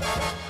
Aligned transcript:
you 0.00 0.49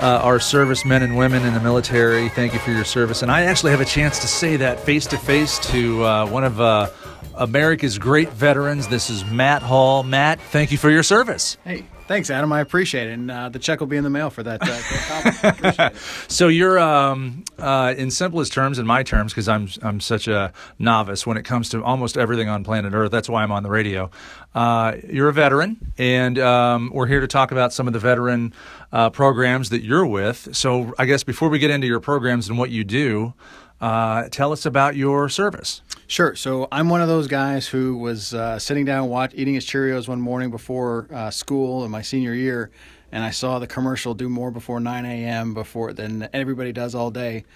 uh, 0.00 0.20
our 0.22 0.40
servicemen 0.40 1.02
and 1.02 1.16
women 1.16 1.44
in 1.44 1.54
the 1.54 1.60
military. 1.60 2.28
Thank 2.30 2.52
you 2.52 2.58
for 2.58 2.70
your 2.70 2.84
service. 2.84 3.22
And 3.22 3.30
I 3.30 3.42
actually 3.42 3.72
have 3.72 3.80
a 3.80 3.86
chance 3.86 4.18
to 4.20 4.26
say 4.26 4.56
that 4.56 4.80
face 4.80 5.06
to 5.06 5.18
face 5.18 5.58
to 5.70 6.04
uh, 6.04 6.26
one 6.26 6.44
of 6.44 6.60
uh, 6.60 6.90
America's 7.34 7.98
great 7.98 8.30
veterans. 8.30 8.88
This 8.88 9.10
is 9.10 9.24
Matt 9.24 9.62
Hall. 9.62 10.02
Matt, 10.02 10.40
thank 10.40 10.72
you 10.72 10.78
for 10.78 10.90
your 10.90 11.02
service. 11.02 11.56
Hey, 11.64 11.84
thanks, 12.12 12.28
Adam. 12.28 12.52
I 12.52 12.60
appreciate 12.60 13.08
it. 13.08 13.12
And 13.12 13.30
uh, 13.30 13.48
the 13.48 13.58
check 13.58 13.80
will 13.80 13.86
be 13.86 13.96
in 13.96 14.04
the 14.04 14.10
mail 14.10 14.28
for 14.28 14.42
that. 14.42 14.60
Uh, 14.60 15.90
so 16.28 16.48
you're, 16.48 16.78
um, 16.78 17.42
uh, 17.58 17.94
in 17.96 18.10
simplest 18.10 18.52
terms, 18.52 18.78
in 18.78 18.86
my 18.86 19.02
terms, 19.02 19.32
because 19.32 19.48
I'm 19.48 19.68
I'm 19.82 19.98
such 19.98 20.28
a 20.28 20.52
novice 20.78 21.26
when 21.26 21.38
it 21.38 21.44
comes 21.44 21.70
to 21.70 21.82
almost 21.82 22.18
everything 22.18 22.50
on 22.50 22.64
planet 22.64 22.92
Earth. 22.92 23.10
That's 23.10 23.30
why 23.30 23.42
I'm 23.42 23.50
on 23.50 23.62
the 23.62 23.70
radio. 23.70 24.10
Uh, 24.54 24.96
you're 25.08 25.30
a 25.30 25.32
veteran, 25.32 25.92
and 25.96 26.38
um, 26.38 26.90
we're 26.92 27.06
here 27.06 27.20
to 27.20 27.28
talk 27.28 27.50
about 27.50 27.72
some 27.72 27.86
of 27.86 27.94
the 27.94 27.98
veteran 27.98 28.52
uh, 28.92 29.08
programs 29.08 29.70
that 29.70 29.82
you're 29.82 30.06
with. 30.06 30.54
So 30.54 30.92
I 30.98 31.06
guess 31.06 31.24
before 31.24 31.48
we 31.48 31.58
get 31.58 31.70
into 31.70 31.86
your 31.86 32.00
programs 32.00 32.50
and 32.50 32.58
what 32.58 32.68
you 32.68 32.84
do, 32.84 33.32
uh, 33.80 34.28
tell 34.30 34.52
us 34.52 34.66
about 34.66 34.96
your 34.96 35.30
service. 35.30 35.80
Sure. 36.12 36.36
So 36.36 36.68
I'm 36.70 36.90
one 36.90 37.00
of 37.00 37.08
those 37.08 37.26
guys 37.26 37.66
who 37.66 37.96
was 37.96 38.34
uh, 38.34 38.58
sitting 38.58 38.84
down, 38.84 39.08
watch, 39.08 39.32
eating 39.34 39.54
his 39.54 39.64
Cheerios 39.64 40.08
one 40.08 40.20
morning 40.20 40.50
before 40.50 41.08
uh, 41.10 41.30
school 41.30 41.86
in 41.86 41.90
my 41.90 42.02
senior 42.02 42.34
year, 42.34 42.70
and 43.10 43.24
I 43.24 43.30
saw 43.30 43.58
the 43.58 43.66
commercial 43.66 44.12
"Do 44.12 44.28
more 44.28 44.50
before 44.50 44.78
9 44.78 45.06
a.m." 45.06 45.54
before 45.54 45.94
than 45.94 46.28
everybody 46.34 46.70
does 46.70 46.94
all 46.94 47.10
day. 47.10 47.46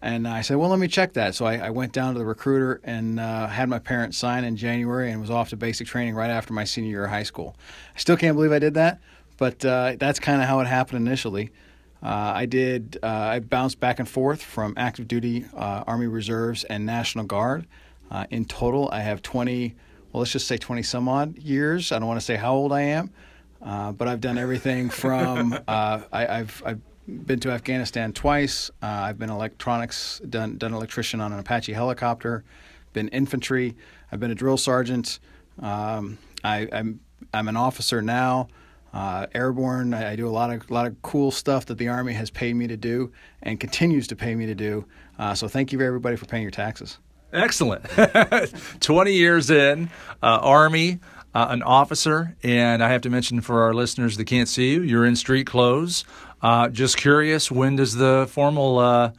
And 0.00 0.26
I 0.26 0.40
said, 0.40 0.56
well, 0.56 0.70
let 0.70 0.78
me 0.78 0.88
check 0.88 1.12
that. 1.12 1.34
So 1.34 1.44
I, 1.44 1.56
I 1.58 1.68
went 1.68 1.92
down 1.92 2.14
to 2.14 2.18
the 2.18 2.24
recruiter 2.24 2.80
and 2.82 3.20
uh, 3.20 3.46
had 3.46 3.68
my 3.68 3.78
parents 3.78 4.16
sign 4.16 4.42
in 4.44 4.56
January 4.56 5.10
and 5.12 5.20
was 5.20 5.28
off 5.28 5.50
to 5.50 5.58
basic 5.58 5.86
training 5.86 6.14
right 6.14 6.30
after 6.30 6.54
my 6.54 6.64
senior 6.64 6.88
year 6.88 7.04
of 7.04 7.10
high 7.10 7.24
school. 7.24 7.56
I 7.94 7.98
still 7.98 8.16
can't 8.16 8.36
believe 8.36 8.52
I 8.52 8.58
did 8.58 8.72
that, 8.72 9.00
but 9.36 9.62
uh, 9.66 9.96
that's 9.98 10.18
kind 10.18 10.40
of 10.40 10.48
how 10.48 10.60
it 10.60 10.66
happened 10.66 11.06
initially. 11.06 11.50
Uh, 12.02 12.32
I 12.34 12.46
did. 12.46 12.96
Uh, 13.02 13.06
I 13.06 13.40
bounced 13.40 13.80
back 13.80 13.98
and 13.98 14.08
forth 14.08 14.42
from 14.42 14.72
active 14.78 15.08
duty, 15.08 15.44
uh, 15.54 15.84
Army 15.86 16.06
Reserves, 16.06 16.64
and 16.64 16.86
National 16.86 17.26
Guard. 17.26 17.66
Uh, 18.10 18.26
in 18.30 18.44
total, 18.44 18.88
I 18.92 19.00
have 19.00 19.22
20. 19.22 19.74
Well, 20.12 20.20
let's 20.20 20.32
just 20.32 20.46
say 20.46 20.56
20 20.56 20.82
some 20.82 21.08
odd 21.08 21.38
years. 21.38 21.92
I 21.92 21.98
don't 21.98 22.08
want 22.08 22.18
to 22.20 22.24
say 22.24 22.36
how 22.36 22.54
old 22.54 22.72
I 22.72 22.80
am, 22.80 23.10
but 23.60 24.08
I've 24.08 24.20
done 24.20 24.38
everything 24.38 24.88
from 25.02 25.58
I, 25.68 26.04
have 26.12 26.62
I've 26.64 26.80
been 27.08 27.40
to 27.40 27.50
Afghanistan 27.50 28.12
twice. 28.12 28.70
Uh, 28.82 28.86
I've 28.86 29.18
been 29.18 29.30
electronics, 29.30 30.20
done 30.28 30.58
done 30.58 30.74
electrician 30.74 31.20
on 31.20 31.32
an 31.32 31.38
Apache 31.38 31.72
helicopter, 31.72 32.44
been 32.92 33.08
infantry. 33.08 33.76
I've 34.12 34.20
been 34.20 34.30
a 34.30 34.34
drill 34.34 34.56
sergeant. 34.56 35.18
Um, 35.60 36.18
I, 36.44 36.60
am 36.60 36.68
I'm, 36.72 37.00
I'm 37.34 37.48
an 37.48 37.56
officer 37.56 38.02
now, 38.02 38.48
uh, 38.92 39.26
airborne. 39.34 39.94
I, 39.94 40.12
I, 40.12 40.16
do 40.16 40.28
a 40.28 40.30
lot 40.30 40.50
of 40.50 40.70
lot 40.70 40.86
of 40.86 41.00
cool 41.02 41.30
stuff 41.30 41.66
that 41.66 41.78
the 41.78 41.88
Army 41.88 42.12
has 42.12 42.30
paid 42.30 42.54
me 42.54 42.66
to 42.68 42.76
do 42.76 43.12
and 43.42 43.58
continues 43.58 44.06
to 44.08 44.16
pay 44.16 44.34
me 44.34 44.46
to 44.46 44.54
do. 44.54 44.84
Uh, 45.18 45.34
so 45.34 45.48
thank 45.48 45.72
you 45.72 45.80
everybody 45.80 46.16
for 46.16 46.26
paying 46.26 46.42
your 46.42 46.52
taxes. 46.52 46.98
Excellent. 47.32 47.84
20 48.80 49.12
years 49.12 49.50
in, 49.50 49.90
uh, 50.22 50.38
Army. 50.42 50.98
Uh, 51.34 51.48
an 51.50 51.62
officer, 51.62 52.34
and 52.42 52.82
I 52.82 52.88
have 52.88 53.02
to 53.02 53.10
mention 53.10 53.42
for 53.42 53.62
our 53.62 53.74
listeners 53.74 54.16
that 54.16 54.24
can't 54.24 54.48
see 54.48 54.72
you, 54.72 54.82
you're 54.82 55.04
in 55.04 55.14
street 55.14 55.46
clothes. 55.46 56.04
Uh, 56.40 56.68
just 56.68 56.96
curious, 56.96 57.50
when 57.50 57.76
does 57.76 57.94
the 57.94 58.26
formal 58.30 58.78
uh, 58.78 59.12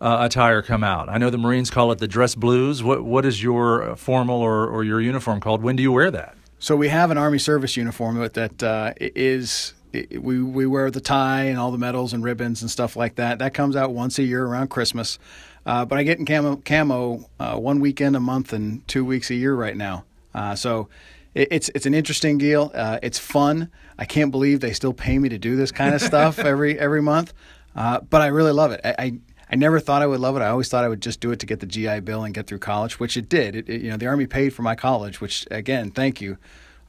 uh, 0.00 0.18
attire 0.20 0.62
come 0.62 0.84
out? 0.84 1.08
I 1.08 1.18
know 1.18 1.28
the 1.28 1.38
Marines 1.38 1.68
call 1.68 1.90
it 1.90 1.98
the 1.98 2.06
dress 2.06 2.36
blues. 2.36 2.84
What 2.84 3.04
what 3.04 3.26
is 3.26 3.42
your 3.42 3.96
formal 3.96 4.40
or, 4.40 4.68
or 4.68 4.84
your 4.84 5.00
uniform 5.00 5.40
called? 5.40 5.60
When 5.60 5.74
do 5.74 5.82
you 5.82 5.90
wear 5.90 6.10
that? 6.12 6.36
So 6.60 6.76
we 6.76 6.88
have 6.88 7.10
an 7.10 7.18
Army 7.18 7.38
service 7.38 7.76
uniform 7.76 8.16
that 8.16 8.62
uh, 8.62 8.94
is 9.00 9.74
we 9.92 10.42
we 10.42 10.66
wear 10.66 10.90
the 10.90 11.00
tie 11.00 11.44
and 11.44 11.58
all 11.58 11.72
the 11.72 11.78
medals 11.78 12.12
and 12.12 12.22
ribbons 12.22 12.62
and 12.62 12.70
stuff 12.70 12.96
like 12.96 13.16
that. 13.16 13.40
That 13.40 13.54
comes 13.54 13.76
out 13.76 13.92
once 13.92 14.18
a 14.18 14.22
year 14.22 14.46
around 14.46 14.68
Christmas. 14.68 15.18
Uh, 15.66 15.84
but 15.84 15.98
I 15.98 16.04
get 16.04 16.18
in 16.18 16.24
camo, 16.24 16.56
camo 16.56 17.28
uh, 17.40 17.56
one 17.56 17.80
weekend 17.80 18.14
a 18.14 18.20
month 18.20 18.52
and 18.52 18.86
two 18.86 19.04
weeks 19.04 19.30
a 19.30 19.34
year 19.34 19.54
right 19.54 19.76
now. 19.76 20.04
Uh, 20.32 20.54
so 20.54 20.88
it, 21.34 21.48
it's 21.50 21.68
it's 21.74 21.86
an 21.86 21.94
interesting 21.94 22.38
deal. 22.38 22.70
Uh, 22.72 23.00
it's 23.02 23.18
fun. 23.18 23.70
I 23.98 24.04
can't 24.04 24.30
believe 24.30 24.60
they 24.60 24.72
still 24.72 24.92
pay 24.92 25.18
me 25.18 25.28
to 25.28 25.38
do 25.38 25.56
this 25.56 25.72
kind 25.72 25.94
of 25.94 26.00
stuff 26.12 26.38
every 26.38 26.78
every 26.78 27.02
month. 27.02 27.34
Uh, 27.74 28.00
but 28.00 28.22
I 28.22 28.28
really 28.28 28.52
love 28.52 28.70
it. 28.70 28.80
I, 28.84 28.94
I, 28.98 29.18
I 29.50 29.56
never 29.56 29.80
thought 29.80 30.02
I 30.02 30.06
would 30.06 30.20
love 30.20 30.36
it. 30.36 30.40
I 30.40 30.48
always 30.48 30.68
thought 30.68 30.84
I 30.84 30.88
would 30.88 31.02
just 31.02 31.20
do 31.20 31.30
it 31.30 31.40
to 31.40 31.46
get 31.46 31.60
the 31.60 31.66
GI 31.66 32.00
Bill 32.00 32.24
and 32.24 32.32
get 32.32 32.46
through 32.46 32.60
college, 32.60 32.98
which 32.98 33.16
it 33.16 33.28
did. 33.28 33.54
It, 33.54 33.68
it, 33.68 33.82
you 33.82 33.90
know, 33.90 33.96
the 33.98 34.06
Army 34.06 34.26
paid 34.26 34.54
for 34.54 34.62
my 34.62 34.74
college, 34.74 35.20
which 35.20 35.46
again, 35.50 35.90
thank 35.90 36.20
you. 36.20 36.38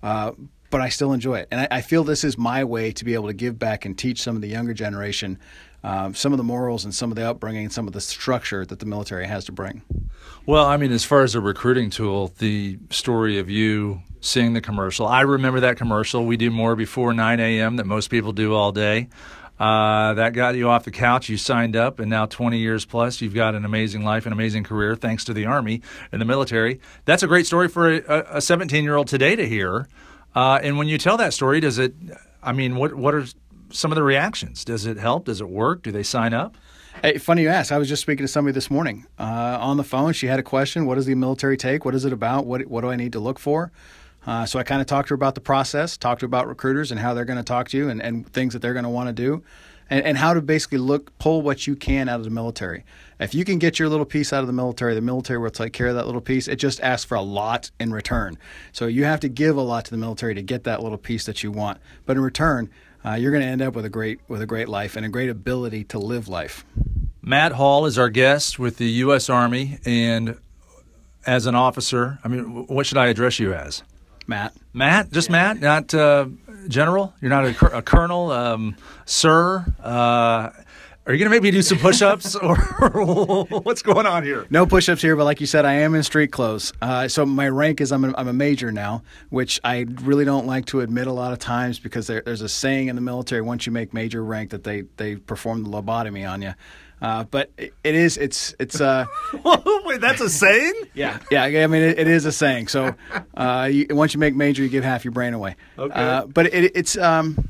Uh, 0.02 0.32
but 0.70 0.82
I 0.82 0.90
still 0.90 1.14
enjoy 1.14 1.40
it, 1.40 1.48
and 1.50 1.62
I, 1.62 1.68
I, 1.78 1.82
feel 1.82 2.04
this 2.04 2.24
is 2.26 2.38
my 2.38 2.64
way 2.64 2.92
to 2.92 3.06
be 3.06 3.14
able 3.14 3.28
to 3.28 3.34
give 3.34 3.58
back 3.58 3.86
and 3.86 3.98
teach 3.98 4.22
some 4.22 4.36
of 4.36 4.42
the 4.42 4.50
younger 4.50 4.74
generation 4.74 5.40
um, 5.84 6.14
some 6.16 6.34
of 6.34 6.38
the 6.38 6.44
morals 6.44 6.84
and 6.84 6.94
some 6.94 7.12
of 7.12 7.16
the 7.16 7.30
upbringing 7.30 7.70
some 7.70 7.88
of 7.88 7.94
the 7.94 8.02
structure 8.02 8.66
that 8.66 8.80
the 8.80 8.86
military 8.86 9.28
has 9.28 9.46
to 9.46 9.52
bring. 9.52 9.82
Well, 10.46 10.66
I 10.66 10.78
mean, 10.78 10.92
as 10.92 11.04
far 11.04 11.24
as 11.24 11.36
a 11.36 11.42
recruiting 11.42 11.90
tool, 11.90 12.34
the 12.40 12.80
story 12.90 13.38
of 13.38 13.50
you 13.50 14.02
seeing 14.22 14.54
the 14.54 14.62
commercial, 14.62 15.06
I 15.06 15.22
remember 15.22 15.60
that 15.62 15.78
commercial. 15.78 16.26
We 16.26 16.38
do 16.38 16.50
more 16.50 16.76
before 16.76 17.14
9 17.14 17.40
a.m. 17.40 17.76
that 17.76 17.86
most 17.86 18.10
people 18.10 18.32
do 18.32 18.54
all 18.54 18.72
day. 18.72 19.10
Uh, 19.60 20.14
that 20.14 20.34
got 20.34 20.56
you 20.56 20.70
off 20.70 20.84
the 20.84 20.92
couch. 20.92 21.30
You 21.30 21.38
signed 21.38 21.76
up, 21.76 22.00
and 22.00 22.10
now 22.10 22.28
20 22.28 22.60
years 22.60 22.86
plus, 22.86 23.22
you've 23.22 23.34
got 23.34 23.56
an 23.56 23.66
amazing 23.66 24.04
life, 24.04 24.26
an 24.26 24.32
amazing 24.32 24.64
career, 24.64 24.96
thanks 24.96 25.24
to 25.26 25.34
the 25.34 25.46
Army 25.46 25.82
and 26.12 26.22
the 26.22 26.26
military. 26.26 26.80
That's 27.06 27.24
a 27.24 27.28
great 27.28 27.48
story 27.48 27.68
for 27.68 27.92
a 27.92 28.40
17 28.40 28.84
year 28.84 28.96
old 28.96 29.08
today 29.08 29.36
to 29.36 29.48
hear. 29.48 29.88
Uh, 30.36 30.60
and 30.62 30.78
when 30.78 30.88
you 30.88 31.00
tell 31.00 31.18
that 31.18 31.34
story, 31.34 31.60
does 31.60 31.80
it? 31.80 31.96
I 32.44 32.54
mean, 32.54 32.76
what 32.76 32.94
what 32.94 33.16
are 33.16 33.26
some 33.72 33.92
of 33.92 33.96
the 33.96 34.04
reactions? 34.04 34.66
Does 34.66 34.86
it 34.86 34.98
help? 34.98 35.26
Does 35.26 35.42
it 35.42 35.50
work? 35.50 35.84
Do 35.84 35.92
they 35.92 36.04
sign 36.04 36.34
up? 36.34 36.56
Hey, 37.02 37.20
funny 37.20 37.44
you 37.44 37.50
ask. 37.50 37.72
I 37.72 37.78
was 37.78 37.88
just 37.88 38.02
speaking 38.02 38.24
to 38.26 38.28
somebody 38.28 38.54
this 38.54 38.72
morning 38.72 39.06
uh, 39.20 39.58
on 39.62 39.78
the 39.78 39.84
phone. 39.84 40.14
She 40.14 40.28
had 40.28 40.40
a 40.40 40.44
question. 40.44 40.86
What 40.88 40.96
does 40.96 41.06
the 41.06 41.14
military 41.14 41.56
take? 41.56 41.86
What 41.86 41.94
is 41.94 42.06
it 42.06 42.14
about? 42.14 42.46
What 42.48 42.66
What 42.66 42.82
do 42.82 42.90
I 42.90 42.96
need 42.96 43.14
to 43.14 43.20
look 43.20 43.38
for? 43.38 43.72
Uh, 44.26 44.46
so 44.46 44.60
I 44.60 44.64
kind 44.64 44.82
of 44.82 44.88
talked 44.88 45.08
to 45.08 45.12
her 45.14 45.16
about 45.16 45.36
the 45.36 45.42
process, 45.42 45.96
talked 45.96 46.20
to 46.20 46.26
her 46.26 46.28
about 46.28 46.48
recruiters 46.48 46.92
and 46.92 47.00
how 47.00 47.14
they're 47.14 47.24
going 47.24 47.38
to 47.38 47.44
talk 47.44 47.70
to 47.70 47.78
you 47.78 47.88
and, 47.88 48.02
and 48.02 48.28
things 48.34 48.54
that 48.54 48.62
they're 48.62 48.74
going 48.74 48.84
to 48.84 48.90
want 48.90 49.08
to 49.08 49.14
do, 49.14 49.42
and, 49.90 50.04
and 50.04 50.18
how 50.18 50.34
to 50.34 50.42
basically 50.42 50.80
look 50.80 51.18
pull 51.18 51.42
what 51.42 51.66
you 51.66 51.76
can 51.76 52.10
out 52.10 52.20
of 52.20 52.26
the 52.26 52.30
military. 52.30 52.84
If 53.20 53.34
you 53.34 53.46
can 53.46 53.58
get 53.58 53.80
your 53.80 53.90
little 53.90 54.06
piece 54.06 54.34
out 54.34 54.42
of 54.42 54.48
the 54.48 54.54
military, 54.54 54.96
the 54.96 55.02
military 55.02 55.40
will 55.40 55.50
take 55.50 55.72
care 55.72 55.88
of 55.88 55.96
that 55.96 56.08
little 56.08 56.20
piece. 56.20 56.48
It 56.48 56.58
just 56.58 56.82
asks 56.82 57.06
for 57.06 57.16
a 57.16 57.22
lot 57.22 57.72
in 57.80 57.94
return. 57.94 58.38
So 58.74 58.88
you 58.88 59.06
have 59.06 59.22
to 59.22 59.30
give 59.30 59.56
a 59.56 59.62
lot 59.62 59.86
to 59.86 59.92
the 59.92 59.98
military 59.98 60.36
to 60.36 60.42
get 60.42 60.66
that 60.66 60.84
little 60.84 60.98
piece 60.98 61.26
that 61.26 61.42
you 61.42 61.52
want. 61.52 61.80
But 62.06 62.18
in 62.18 62.24
return, 62.24 62.70
uh, 63.06 63.14
you're 63.14 63.32
going 63.32 63.44
to 63.44 63.50
end 63.50 63.62
up 63.62 63.76
with 63.76 63.86
a 63.86 63.90
great 63.90 64.20
with 64.28 64.42
a 64.42 64.46
great 64.46 64.70
life 64.70 64.96
and 64.96 65.06
a 65.06 65.10
great 65.10 65.30
ability 65.30 65.84
to 65.86 66.00
live 66.00 66.28
life. 66.28 66.66
Matt 67.22 67.54
Hall 67.54 67.86
is 67.86 67.98
our 67.98 68.10
guest 68.10 68.58
with 68.58 68.78
the 68.78 68.90
U.S. 68.90 69.30
Army, 69.30 69.80
and 69.86 70.38
as 71.26 71.46
an 71.46 71.56
officer, 71.56 72.20
I 72.24 72.30
mean, 72.30 72.68
what 72.68 72.86
should 72.86 72.98
I 72.98 73.08
address 73.08 73.40
you 73.40 73.54
as? 73.54 73.84
Matt. 74.28 74.54
Matt, 74.74 75.12
just 75.12 75.30
yeah. 75.30 75.54
Matt, 75.54 75.60
not 75.60 75.94
uh, 75.94 76.28
general. 76.68 77.14
You're 77.22 77.30
not 77.30 77.46
a, 77.46 77.78
a 77.78 77.82
colonel, 77.82 78.32
um, 78.32 78.76
sir. 79.06 79.66
Uh, 79.82 80.50
are 81.08 81.14
you 81.14 81.20
going 81.20 81.32
to 81.32 81.36
make 81.36 81.42
me 81.42 81.52
do 81.52 81.62
some 81.62 81.78
push-ups, 81.78 82.36
or 82.36 82.56
what's 83.64 83.82
going 83.82 84.06
on 84.06 84.24
here? 84.26 84.46
No 84.50 84.66
push-ups 84.66 85.02
here, 85.02 85.16
but 85.16 85.24
like 85.24 85.40
you 85.40 85.48
said, 85.48 85.64
I 85.64 85.76
am 85.76 85.96
in 85.96 86.04
street 86.04 86.34
clothes. 86.34 86.74
Uh, 86.82 87.08
so 87.08 87.26
my 87.26 87.48
rank 87.48 87.80
is 87.80 87.94
I'm 87.94 88.04
a, 88.04 88.14
I'm 88.18 88.28
a 88.28 88.34
major 88.34 88.74
now, 88.74 89.04
which 89.30 89.58
I 89.64 89.86
really 90.02 90.26
don't 90.26 90.46
like 90.46 90.66
to 90.66 90.82
admit 90.82 91.08
a 91.08 91.14
lot 91.14 91.32
of 91.32 91.40
times 91.40 91.80
because 91.80 92.08
there, 92.08 92.22
there's 92.26 92.42
a 92.42 92.50
saying 92.50 92.90
in 92.90 92.96
the 92.96 93.02
military: 93.02 93.42
once 93.42 93.66
you 93.66 93.72
make 93.72 93.94
major 93.94 94.22
rank, 94.22 94.50
that 94.50 94.66
they 94.66 94.82
they 94.98 95.16
perform 95.16 95.64
the 95.64 95.70
lobotomy 95.70 96.30
on 96.30 96.42
you. 96.42 96.54
Uh, 97.02 97.24
but 97.24 97.52
it, 97.58 97.74
it 97.86 97.96
is 97.96 98.18
it's 98.18 98.56
it's 98.60 98.82
uh 98.82 99.06
wait 99.86 100.02
that's 100.02 100.20
a 100.20 100.28
saying 100.28 100.74
yeah 100.96 101.20
yeah 101.30 101.44
I 101.44 101.68
mean 101.68 101.84
it, 101.84 102.00
it 102.00 102.08
is 102.08 102.26
a 102.26 102.32
saying 102.32 102.70
so 102.70 102.96
uh, 103.36 103.70
you, 103.72 103.86
once 103.92 104.16
you 104.16 104.20
make 104.20 104.36
major 104.36 104.64
you 104.64 104.70
give 104.70 104.84
half 104.84 105.06
your 105.06 105.12
brain 105.12 105.36
away 105.36 105.58
okay 105.78 105.94
uh, 105.94 106.26
but 106.26 106.48
it, 106.48 106.76
it's 106.76 106.98
um 106.98 107.50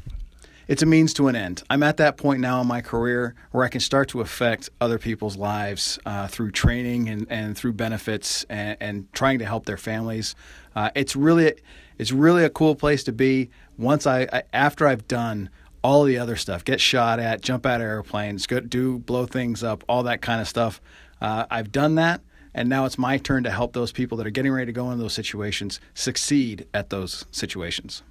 it's 0.67 0.81
a 0.81 0.85
means 0.85 1.13
to 1.15 1.27
an 1.27 1.35
end. 1.35 1.63
I'm 1.69 1.83
at 1.83 1.97
that 1.97 2.17
point 2.17 2.41
now 2.41 2.61
in 2.61 2.67
my 2.67 2.81
career 2.81 3.35
where 3.51 3.63
I 3.63 3.69
can 3.69 3.81
start 3.81 4.09
to 4.09 4.21
affect 4.21 4.69
other 4.81 4.99
people's 4.99 5.37
lives 5.37 5.97
uh, 6.05 6.27
through 6.27 6.51
training 6.51 7.07
and, 7.09 7.27
and 7.29 7.57
through 7.57 7.73
benefits 7.73 8.45
and, 8.49 8.77
and 8.79 9.13
trying 9.13 9.39
to 9.39 9.45
help 9.45 9.65
their 9.65 9.77
families. 9.77 10.35
Uh, 10.75 10.89
it's 10.95 11.15
really 11.15 11.53
it's 11.97 12.11
really 12.11 12.43
a 12.43 12.49
cool 12.49 12.75
place 12.75 13.03
to 13.05 13.11
be. 13.11 13.49
Once 13.77 14.05
I, 14.05 14.27
I 14.31 14.43
after 14.53 14.87
I've 14.87 15.07
done 15.07 15.49
all 15.87 16.03
the 16.03 16.17
other 16.17 16.35
stuff. 16.35 16.65
Get 16.65 16.81
shot 16.81 17.19
at, 17.19 17.41
jump 17.41 17.65
out 17.65 17.79
of 17.79 17.87
airplanes, 17.87 18.45
go, 18.45 18.59
do 18.59 18.99
blow 18.99 19.25
things 19.25 19.63
up, 19.63 19.85
all 19.87 20.03
that 20.03 20.21
kind 20.21 20.41
of 20.41 20.47
stuff. 20.47 20.81
Uh, 21.21 21.45
I've 21.49 21.71
done 21.71 21.95
that, 21.95 22.19
and 22.53 22.67
now 22.67 22.85
it's 22.85 22.97
my 22.97 23.17
turn 23.17 23.43
to 23.43 23.51
help 23.51 23.71
those 23.71 23.93
people 23.93 24.17
that 24.17 24.27
are 24.27 24.31
getting 24.31 24.51
ready 24.51 24.65
to 24.65 24.71
go 24.73 24.91
into 24.91 25.01
those 25.01 25.13
situations 25.13 25.79
succeed 25.93 26.67
at 26.73 26.89
those 26.89 27.25
situations. 27.31 28.03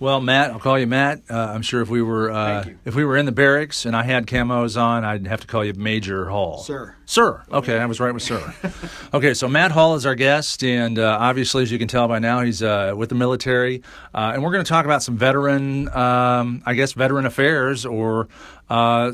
Well, 0.00 0.22
Matt, 0.22 0.50
I'll 0.50 0.58
call 0.58 0.78
you 0.78 0.86
Matt. 0.86 1.24
Uh, 1.28 1.36
I'm 1.36 1.60
sure 1.60 1.82
if 1.82 1.90
we 1.90 2.00
were 2.00 2.30
uh, 2.30 2.64
if 2.86 2.94
we 2.94 3.04
were 3.04 3.18
in 3.18 3.26
the 3.26 3.32
barracks 3.32 3.84
and 3.84 3.94
I 3.94 4.02
had 4.02 4.26
camos 4.26 4.80
on, 4.80 5.04
I'd 5.04 5.26
have 5.26 5.42
to 5.42 5.46
call 5.46 5.62
you 5.62 5.74
Major 5.74 6.30
Hall. 6.30 6.62
Sir. 6.62 6.96
Sir. 7.04 7.44
Okay, 7.52 7.78
I 7.78 7.84
was 7.84 8.00
right 8.00 8.14
with 8.14 8.22
sir. 8.22 8.54
okay, 9.14 9.34
so 9.34 9.46
Matt 9.46 9.72
Hall 9.72 9.96
is 9.96 10.06
our 10.06 10.14
guest, 10.14 10.64
and 10.64 10.98
uh, 10.98 11.18
obviously, 11.20 11.64
as 11.64 11.70
you 11.70 11.78
can 11.78 11.86
tell 11.86 12.08
by 12.08 12.18
now, 12.18 12.40
he's 12.40 12.62
uh, 12.62 12.94
with 12.96 13.10
the 13.10 13.14
military, 13.14 13.82
uh, 14.14 14.30
and 14.32 14.42
we're 14.42 14.52
going 14.52 14.64
to 14.64 14.68
talk 14.68 14.86
about 14.86 15.02
some 15.02 15.18
veteran, 15.18 15.90
um, 15.94 16.62
I 16.64 16.72
guess, 16.72 16.94
veteran 16.94 17.26
affairs 17.26 17.84
or 17.84 18.28
uh, 18.70 19.12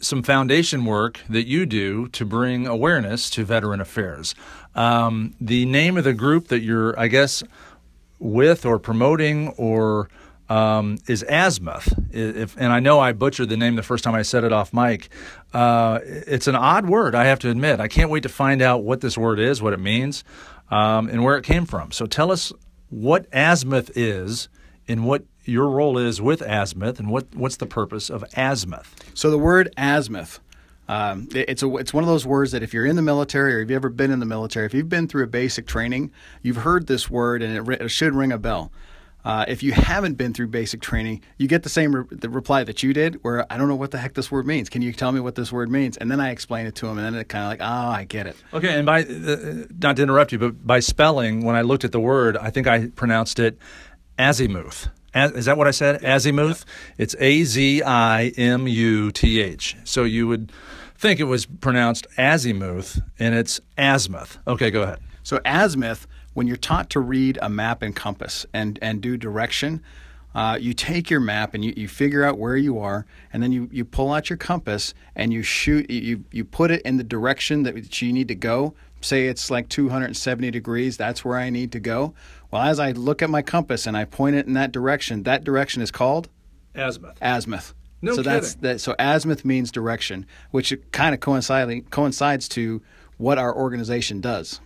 some 0.00 0.22
foundation 0.22 0.84
work 0.84 1.18
that 1.28 1.48
you 1.48 1.66
do 1.66 2.06
to 2.10 2.24
bring 2.24 2.68
awareness 2.68 3.28
to 3.30 3.44
veteran 3.44 3.80
affairs. 3.80 4.36
Um, 4.76 5.34
the 5.40 5.66
name 5.66 5.96
of 5.96 6.04
the 6.04 6.14
group 6.14 6.46
that 6.46 6.60
you're, 6.60 6.96
I 6.96 7.08
guess, 7.08 7.42
with 8.20 8.64
or 8.64 8.78
promoting 8.78 9.48
or 9.56 10.08
um, 10.48 10.98
is 11.06 11.24
azimuth. 11.28 11.92
If, 12.10 12.56
and 12.56 12.72
I 12.72 12.80
know 12.80 13.00
I 13.00 13.12
butchered 13.12 13.48
the 13.48 13.56
name 13.56 13.76
the 13.76 13.82
first 13.82 14.04
time 14.04 14.14
I 14.14 14.22
said 14.22 14.44
it 14.44 14.52
off 14.52 14.72
mic. 14.72 15.10
Uh, 15.52 16.00
it's 16.04 16.46
an 16.46 16.56
odd 16.56 16.88
word, 16.88 17.14
I 17.14 17.24
have 17.26 17.38
to 17.40 17.50
admit. 17.50 17.80
I 17.80 17.88
can't 17.88 18.10
wait 18.10 18.22
to 18.22 18.28
find 18.28 18.62
out 18.62 18.82
what 18.82 19.00
this 19.00 19.18
word 19.18 19.38
is, 19.38 19.60
what 19.60 19.72
it 19.72 19.80
means, 19.80 20.24
um, 20.70 21.08
and 21.08 21.22
where 21.22 21.36
it 21.36 21.44
came 21.44 21.66
from. 21.66 21.92
So 21.92 22.06
tell 22.06 22.32
us 22.32 22.52
what 22.90 23.26
azimuth 23.32 23.90
is 23.96 24.48
and 24.86 25.04
what 25.04 25.24
your 25.44 25.68
role 25.70 25.98
is 25.98 26.20
with 26.20 26.42
azimuth 26.42 26.98
and 26.98 27.10
what, 27.10 27.34
what's 27.34 27.56
the 27.56 27.66
purpose 27.66 28.10
of 28.10 28.24
azimuth. 28.36 28.94
So 29.14 29.30
the 29.30 29.38
word 29.38 29.72
azimuth. 29.76 30.40
Um, 30.90 31.28
it's 31.34 31.62
a 31.62 31.76
it's 31.76 31.92
one 31.92 32.02
of 32.02 32.08
those 32.08 32.24
words 32.24 32.52
that 32.52 32.62
if 32.62 32.72
you're 32.72 32.86
in 32.86 32.96
the 32.96 33.02
military 33.02 33.54
or 33.54 33.58
if 33.58 33.68
you've 33.68 33.76
ever 33.76 33.90
been 33.90 34.10
in 34.10 34.20
the 34.20 34.26
military, 34.26 34.64
if 34.64 34.72
you've 34.72 34.88
been 34.88 35.06
through 35.06 35.24
a 35.24 35.26
basic 35.26 35.66
training, 35.66 36.10
you've 36.40 36.56
heard 36.56 36.86
this 36.86 37.10
word 37.10 37.42
and 37.42 37.68
it, 37.68 37.82
it 37.82 37.88
should 37.90 38.14
ring 38.14 38.32
a 38.32 38.38
bell. 38.38 38.72
Uh, 39.24 39.44
if 39.48 39.62
you 39.62 39.72
haven't 39.72 40.14
been 40.14 40.32
through 40.32 40.46
basic 40.46 40.80
training, 40.80 41.20
you 41.36 41.48
get 41.48 41.62
the 41.62 41.68
same 41.68 41.94
re- 41.94 42.04
the 42.10 42.30
reply 42.30 42.64
that 42.64 42.82
you 42.82 42.92
did, 42.92 43.16
where 43.22 43.50
I 43.52 43.56
don't 43.56 43.68
know 43.68 43.76
what 43.76 43.90
the 43.90 43.98
heck 43.98 44.14
this 44.14 44.30
word 44.30 44.46
means. 44.46 44.68
Can 44.68 44.80
you 44.80 44.92
tell 44.92 45.12
me 45.12 45.20
what 45.20 45.34
this 45.34 45.52
word 45.52 45.70
means? 45.70 45.96
And 45.96 46.10
then 46.10 46.20
I 46.20 46.30
explain 46.30 46.66
it 46.66 46.74
to 46.76 46.86
him, 46.86 46.98
and 46.98 47.06
then 47.06 47.14
it 47.14 47.28
kind 47.28 47.44
of 47.44 47.50
like, 47.50 47.60
oh, 47.60 47.88
I 47.90 48.04
get 48.04 48.26
it. 48.26 48.36
Okay, 48.54 48.76
and 48.76 48.86
by 48.86 49.02
uh, 49.02 49.64
not 49.80 49.96
to 49.96 50.02
interrupt 50.02 50.32
you, 50.32 50.38
but 50.38 50.66
by 50.66 50.80
spelling, 50.80 51.44
when 51.44 51.56
I 51.56 51.62
looked 51.62 51.84
at 51.84 51.92
the 51.92 52.00
word, 52.00 52.36
I 52.36 52.50
think 52.50 52.66
I 52.66 52.88
pronounced 52.88 53.38
it 53.38 53.58
azimuth. 54.18 54.88
is 55.14 55.44
that 55.46 55.58
what 55.58 55.66
I 55.66 55.72
said? 55.72 56.02
Azimuth. 56.04 56.64
It's 56.96 57.16
A 57.18 57.44
Z 57.44 57.82
I 57.82 58.28
M 58.36 58.68
U 58.68 59.10
T 59.10 59.40
H. 59.40 59.76
So 59.84 60.04
you 60.04 60.28
would 60.28 60.52
think 60.96 61.20
it 61.20 61.24
was 61.24 61.44
pronounced 61.44 62.06
azimuth, 62.16 63.00
and 63.18 63.34
it's 63.34 63.60
azimuth. 63.76 64.38
Okay, 64.46 64.70
go 64.70 64.82
ahead. 64.82 65.00
So 65.22 65.40
azimuth 65.44 66.06
when 66.38 66.46
you're 66.46 66.56
taught 66.56 66.88
to 66.88 67.00
read 67.00 67.36
a 67.42 67.48
map 67.48 67.82
and 67.82 67.96
compass 67.96 68.46
and, 68.52 68.78
and 68.80 69.00
do 69.00 69.16
direction, 69.16 69.82
uh, 70.36 70.56
you 70.60 70.72
take 70.72 71.10
your 71.10 71.18
map 71.18 71.52
and 71.52 71.64
you, 71.64 71.74
you 71.76 71.88
figure 71.88 72.24
out 72.24 72.38
where 72.38 72.56
you 72.56 72.78
are, 72.78 73.04
and 73.32 73.42
then 73.42 73.50
you, 73.50 73.68
you 73.72 73.84
pull 73.84 74.12
out 74.12 74.30
your 74.30 74.36
compass 74.36 74.94
and 75.16 75.32
you 75.32 75.42
shoot, 75.42 75.90
you, 75.90 76.22
you 76.30 76.44
put 76.44 76.70
it 76.70 76.80
in 76.82 76.96
the 76.96 77.02
direction 77.02 77.64
that 77.64 78.00
you 78.00 78.12
need 78.12 78.28
to 78.28 78.36
go. 78.36 78.72
Say 79.00 79.26
it's 79.26 79.50
like 79.50 79.68
270 79.68 80.52
degrees, 80.52 80.96
that's 80.96 81.24
where 81.24 81.36
I 81.36 81.50
need 81.50 81.72
to 81.72 81.80
go. 81.80 82.14
Well, 82.52 82.62
as 82.62 82.78
I 82.78 82.92
look 82.92 83.20
at 83.20 83.30
my 83.30 83.42
compass 83.42 83.84
and 83.84 83.96
I 83.96 84.04
point 84.04 84.36
it 84.36 84.46
in 84.46 84.52
that 84.52 84.70
direction, 84.70 85.24
that 85.24 85.42
direction 85.42 85.82
is 85.82 85.90
called 85.90 86.28
azimuth. 86.76 87.18
Azimuth. 87.20 87.74
No 88.00 88.12
so 88.12 88.18
kidding. 88.18 88.32
that's 88.32 88.54
that. 88.54 88.80
So 88.80 88.94
azimuth 89.00 89.44
means 89.44 89.72
direction, 89.72 90.24
which 90.52 90.72
kind 90.92 91.16
of 91.16 91.20
coincides 91.20 91.84
coincides 91.90 92.48
to 92.50 92.80
what 93.16 93.38
our 93.38 93.52
organization 93.52 94.20
does. 94.20 94.60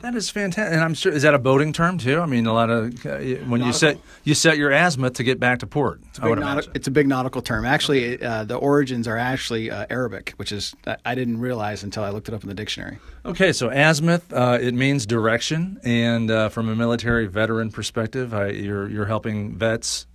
That 0.00 0.14
is 0.14 0.30
fantastic, 0.30 0.72
and 0.74 0.80
I'm 0.80 0.94
sure 0.94 1.12
is 1.12 1.22
that 1.22 1.34
a 1.34 1.40
boating 1.40 1.72
term 1.72 1.98
too. 1.98 2.20
I 2.20 2.26
mean, 2.26 2.46
a 2.46 2.52
lot 2.52 2.70
of 2.70 3.04
uh, 3.04 3.18
when 3.48 3.62
you 3.62 3.72
set 3.72 3.98
you 4.22 4.34
set 4.34 4.56
your 4.56 4.70
azimuth 4.70 5.14
to 5.14 5.24
get 5.24 5.40
back 5.40 5.58
to 5.58 5.66
port. 5.66 6.00
It's 6.10 6.18
a 6.18 6.22
big, 6.22 6.38
naut- 6.38 6.68
it's 6.72 6.86
a 6.86 6.90
big 6.92 7.08
nautical 7.08 7.42
term. 7.42 7.64
Actually, 7.64 8.22
uh, 8.22 8.44
the 8.44 8.54
origins 8.54 9.08
are 9.08 9.16
actually 9.16 9.72
uh, 9.72 9.86
Arabic, 9.90 10.34
which 10.36 10.52
is 10.52 10.72
I 11.04 11.16
didn't 11.16 11.40
realize 11.40 11.82
until 11.82 12.04
I 12.04 12.10
looked 12.10 12.28
it 12.28 12.34
up 12.34 12.44
in 12.44 12.48
the 12.48 12.54
dictionary. 12.54 12.98
Okay, 13.24 13.52
so 13.52 13.70
azimuth 13.70 14.32
uh, 14.32 14.58
it 14.60 14.72
means 14.72 15.04
direction, 15.04 15.80
and 15.82 16.30
uh, 16.30 16.48
from 16.48 16.68
a 16.68 16.76
military 16.76 17.26
veteran 17.26 17.72
perspective, 17.72 18.32
you're 18.32 18.88
you're 18.88 19.06
helping 19.06 19.56
vets 19.56 20.06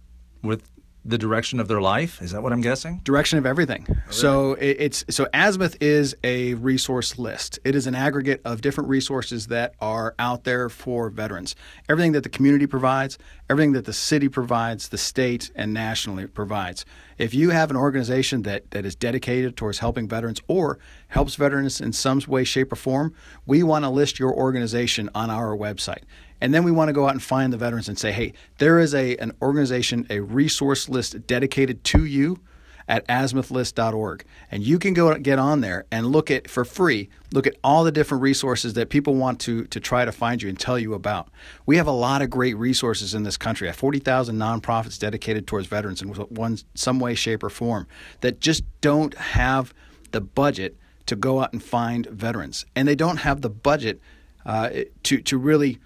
with 0.41 0.69
the 1.05 1.17
direction 1.17 1.59
of 1.59 1.67
their 1.67 1.81
life. 1.81 2.21
Is 2.21 2.31
that 2.31 2.41
what 2.41 2.53
I'm 2.53 2.61
guessing? 2.61 3.01
Direction 3.03 3.37
of 3.37 3.45
everything. 3.45 3.85
Oh, 3.89 3.93
really? 3.93 4.13
So 4.13 4.53
it, 4.53 4.77
it's 4.79 5.05
so 5.09 5.27
Azimuth 5.33 5.75
is 5.81 6.15
a 6.23 6.53
resource 6.55 7.19
list. 7.19 7.59
It 7.65 7.75
is 7.75 7.87
an 7.87 7.95
aggregate 7.95 8.41
of 8.45 8.61
different 8.61 8.89
resources 8.89 9.47
that 9.47 9.73
are 9.81 10.15
out 10.17 10.45
there 10.45 10.69
for 10.69 11.09
veterans. 11.09 11.55
Everything 11.89 12.13
that 12.13 12.23
the 12.23 12.29
community 12.29 12.67
provides, 12.67 13.17
everything 13.49 13.73
that 13.73 13.85
the 13.85 13.93
city 13.93 14.29
provides, 14.29 14.89
the 14.89 14.97
state 14.97 15.51
and 15.55 15.73
nationally 15.73 16.27
provides. 16.27 16.85
If 17.17 17.33
you 17.33 17.51
have 17.51 17.69
an 17.69 17.77
organization 17.77 18.43
that, 18.43 18.71
that 18.71 18.85
is 18.85 18.95
dedicated 18.95 19.55
towards 19.55 19.79
helping 19.79 20.07
veterans 20.07 20.41
or 20.47 20.79
helps 21.09 21.35
veterans 21.35 21.79
in 21.79 21.93
some 21.93 22.21
way, 22.27 22.43
shape, 22.43 22.71
or 22.71 22.75
form, 22.75 23.13
we 23.45 23.61
want 23.61 23.85
to 23.85 23.89
list 23.89 24.19
your 24.19 24.33
organization 24.33 25.09
on 25.13 25.29
our 25.29 25.55
website. 25.55 26.03
And 26.43 26.53
then 26.53 26.65
we 26.65 26.71
want 26.71 26.89
to 26.89 26.93
go 26.93 27.05
out 27.05 27.13
and 27.13 27.23
find 27.23 27.53
the 27.53 27.57
veterans 27.57 27.87
and 27.87 27.97
say, 27.97 28.11
hey, 28.11 28.33
there 28.57 28.77
is 28.77 28.93
a 28.93 29.15
an 29.15 29.31
organization, 29.41 30.05
a 30.09 30.19
resource 30.19 30.89
list 30.89 31.25
dedicated 31.25 31.85
to 31.85 32.03
you 32.03 32.41
at 32.85 33.07
azimuthlist.org. 33.07 34.25
And 34.51 34.61
you 34.61 34.77
can 34.77 34.93
go 34.93 35.17
get 35.17 35.39
on 35.39 35.61
there 35.61 35.85
and 35.89 36.07
look 36.07 36.29
at 36.29 36.49
for 36.49 36.65
free, 36.65 37.07
look 37.31 37.47
at 37.47 37.55
all 37.63 37.85
the 37.85 37.93
different 37.93 38.21
resources 38.21 38.73
that 38.73 38.89
people 38.89 39.15
want 39.15 39.39
to 39.39 39.63
to 39.67 39.79
try 39.79 40.03
to 40.03 40.11
find 40.11 40.41
you 40.41 40.49
and 40.49 40.59
tell 40.59 40.77
you 40.77 40.93
about. 40.93 41.29
We 41.65 41.77
have 41.77 41.87
a 41.87 41.91
lot 41.91 42.21
of 42.21 42.29
great 42.29 42.57
resources 42.57 43.13
in 43.13 43.23
this 43.23 43.37
country. 43.37 43.69
I 43.69 43.71
have 43.71 43.77
40,000 43.77 44.35
nonprofits 44.35 44.99
dedicated 44.99 45.47
towards 45.47 45.67
veterans 45.67 46.01
in 46.01 46.09
one 46.09 46.57
some 46.75 46.99
way 46.99 47.15
shape 47.15 47.41
or 47.41 47.49
form 47.49 47.87
that 48.19 48.41
just 48.41 48.65
don't 48.81 49.13
have 49.13 49.73
the 50.11 50.19
budget 50.19 50.75
to 51.05 51.15
go 51.15 51.39
out 51.39 51.53
and 51.53 51.63
find 51.63 52.05
veterans. 52.07 52.65
And 52.75 52.85
they 52.85 52.95
don't 52.95 53.17
have 53.17 53.39
the 53.39 53.49
budget 53.49 54.01
uh, 54.45 54.71
to 55.03 55.21
to 55.21 55.37
really 55.37 55.79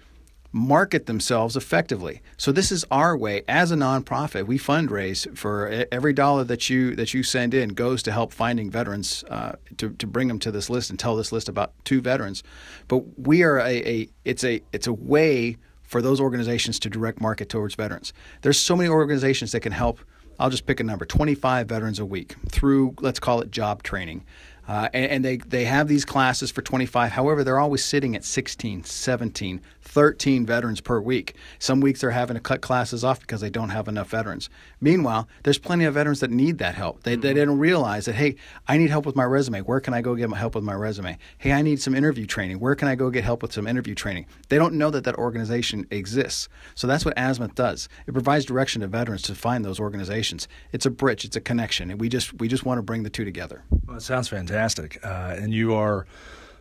market 0.52 1.06
themselves 1.06 1.56
effectively. 1.56 2.22
So 2.36 2.52
this 2.52 2.72
is 2.72 2.84
our 2.90 3.16
way 3.16 3.42
as 3.48 3.70
a 3.70 3.76
nonprofit. 3.76 4.46
We 4.46 4.58
fundraise 4.58 5.36
for 5.36 5.86
every 5.92 6.12
dollar 6.12 6.44
that 6.44 6.70
you 6.70 6.94
that 6.96 7.12
you 7.12 7.22
send 7.22 7.54
in 7.54 7.70
goes 7.70 8.02
to 8.04 8.12
help 8.12 8.32
finding 8.32 8.70
veterans 8.70 9.24
uh, 9.30 9.52
to 9.76 9.90
to 9.90 10.06
bring 10.06 10.28
them 10.28 10.38
to 10.40 10.50
this 10.50 10.70
list 10.70 10.90
and 10.90 10.98
tell 10.98 11.16
this 11.16 11.32
list 11.32 11.48
about 11.48 11.72
two 11.84 12.00
veterans. 12.00 12.42
But 12.88 13.18
we 13.18 13.42
are 13.42 13.58
a, 13.58 13.88
a 13.88 14.08
it's 14.24 14.44
a 14.44 14.62
it's 14.72 14.86
a 14.86 14.92
way 14.92 15.58
for 15.82 16.02
those 16.02 16.20
organizations 16.20 16.78
to 16.78 16.90
direct 16.90 17.20
market 17.20 17.48
towards 17.48 17.74
veterans. 17.74 18.12
There's 18.42 18.58
so 18.58 18.76
many 18.76 18.88
organizations 18.90 19.52
that 19.52 19.60
can 19.60 19.72
help. 19.72 20.00
I'll 20.38 20.50
just 20.50 20.66
pick 20.66 20.78
a 20.80 20.84
number 20.84 21.04
25 21.04 21.66
veterans 21.66 21.98
a 21.98 22.04
week 22.04 22.36
through, 22.48 22.94
let's 23.00 23.18
call 23.18 23.40
it 23.40 23.50
job 23.50 23.82
training. 23.82 24.24
Uh, 24.68 24.86
and, 24.92 25.10
and, 25.10 25.24
they, 25.24 25.38
they 25.38 25.64
have 25.64 25.88
these 25.88 26.04
classes 26.04 26.50
for 26.50 26.60
25. 26.60 27.12
However, 27.12 27.42
they're 27.42 27.58
always 27.58 27.82
sitting 27.82 28.14
at 28.14 28.22
16, 28.22 28.84
17, 28.84 29.62
13 29.80 30.44
veterans 30.44 30.82
per 30.82 31.00
week. 31.00 31.34
Some 31.58 31.80
weeks 31.80 32.02
they're 32.02 32.10
having 32.10 32.34
to 32.34 32.40
cut 32.40 32.60
classes 32.60 33.02
off 33.02 33.18
because 33.18 33.40
they 33.40 33.48
don't 33.48 33.70
have 33.70 33.88
enough 33.88 34.10
veterans. 34.10 34.50
Meanwhile, 34.78 35.26
there's 35.42 35.56
plenty 35.58 35.86
of 35.86 35.94
veterans 35.94 36.20
that 36.20 36.30
need 36.30 36.58
that 36.58 36.74
help. 36.74 37.02
They, 37.02 37.14
mm-hmm. 37.14 37.22
they 37.22 37.32
don't 37.32 37.58
realize 37.58 38.04
that, 38.04 38.16
hey, 38.16 38.36
I 38.66 38.76
need 38.76 38.90
help 38.90 39.06
with 39.06 39.16
my 39.16 39.24
resume. 39.24 39.62
Where 39.62 39.80
can 39.80 39.94
I 39.94 40.02
go 40.02 40.14
get 40.14 40.30
help 40.30 40.54
with 40.54 40.64
my 40.64 40.74
resume? 40.74 41.16
Hey, 41.38 41.52
I 41.52 41.62
need 41.62 41.80
some 41.80 41.94
interview 41.94 42.26
training. 42.26 42.60
Where 42.60 42.74
can 42.74 42.88
I 42.88 42.94
go 42.94 43.08
get 43.08 43.24
help 43.24 43.40
with 43.40 43.54
some 43.54 43.66
interview 43.66 43.94
training? 43.94 44.26
They 44.50 44.58
don't 44.58 44.74
know 44.74 44.90
that 44.90 45.04
that 45.04 45.14
organization 45.14 45.86
exists. 45.90 46.50
So 46.74 46.86
that's 46.86 47.06
what 47.06 47.14
Azimuth 47.16 47.54
does. 47.54 47.88
It 48.06 48.12
provides 48.12 48.44
direction 48.44 48.82
to 48.82 48.86
veterans 48.86 49.22
to 49.22 49.34
find 49.34 49.64
those 49.64 49.80
organizations. 49.80 50.46
It's 50.72 50.84
a 50.84 50.90
bridge, 50.90 51.24
it's 51.24 51.36
a 51.36 51.40
connection. 51.40 51.90
And 51.90 51.98
we 51.98 52.10
just, 52.10 52.34
we 52.34 52.48
just 52.48 52.66
want 52.66 52.76
to 52.76 52.82
bring 52.82 53.02
the 53.02 53.10
two 53.10 53.24
together. 53.24 53.64
Well, 53.86 53.96
it 53.96 54.02
sounds 54.02 54.28
fantastic 54.28 54.57
fantastic. 54.58 55.04
Uh, 55.04 55.36
and 55.38 55.54
you 55.54 55.72
are, 55.74 56.06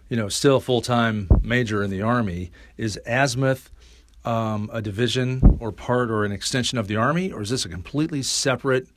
you 0.09 0.17
know, 0.17 0.29
still 0.29 0.57
a 0.57 0.61
full 0.61 0.81
time 0.81 1.27
major 1.41 1.83
in 1.83 1.89
the 1.89 2.01
Army. 2.01 2.51
Is 2.77 2.99
Azimuth 3.07 3.71
um, 4.23 4.69
a 4.71 4.81
division 4.81 5.57
or 5.59 5.71
part 5.71 6.11
or 6.11 6.23
an 6.23 6.31
extension 6.31 6.77
of 6.77 6.87
the 6.87 6.95
Army, 6.95 7.31
or 7.31 7.41
is 7.41 7.49
this 7.49 7.65
a 7.65 7.69
completely 7.69 8.21
separate 8.21 8.87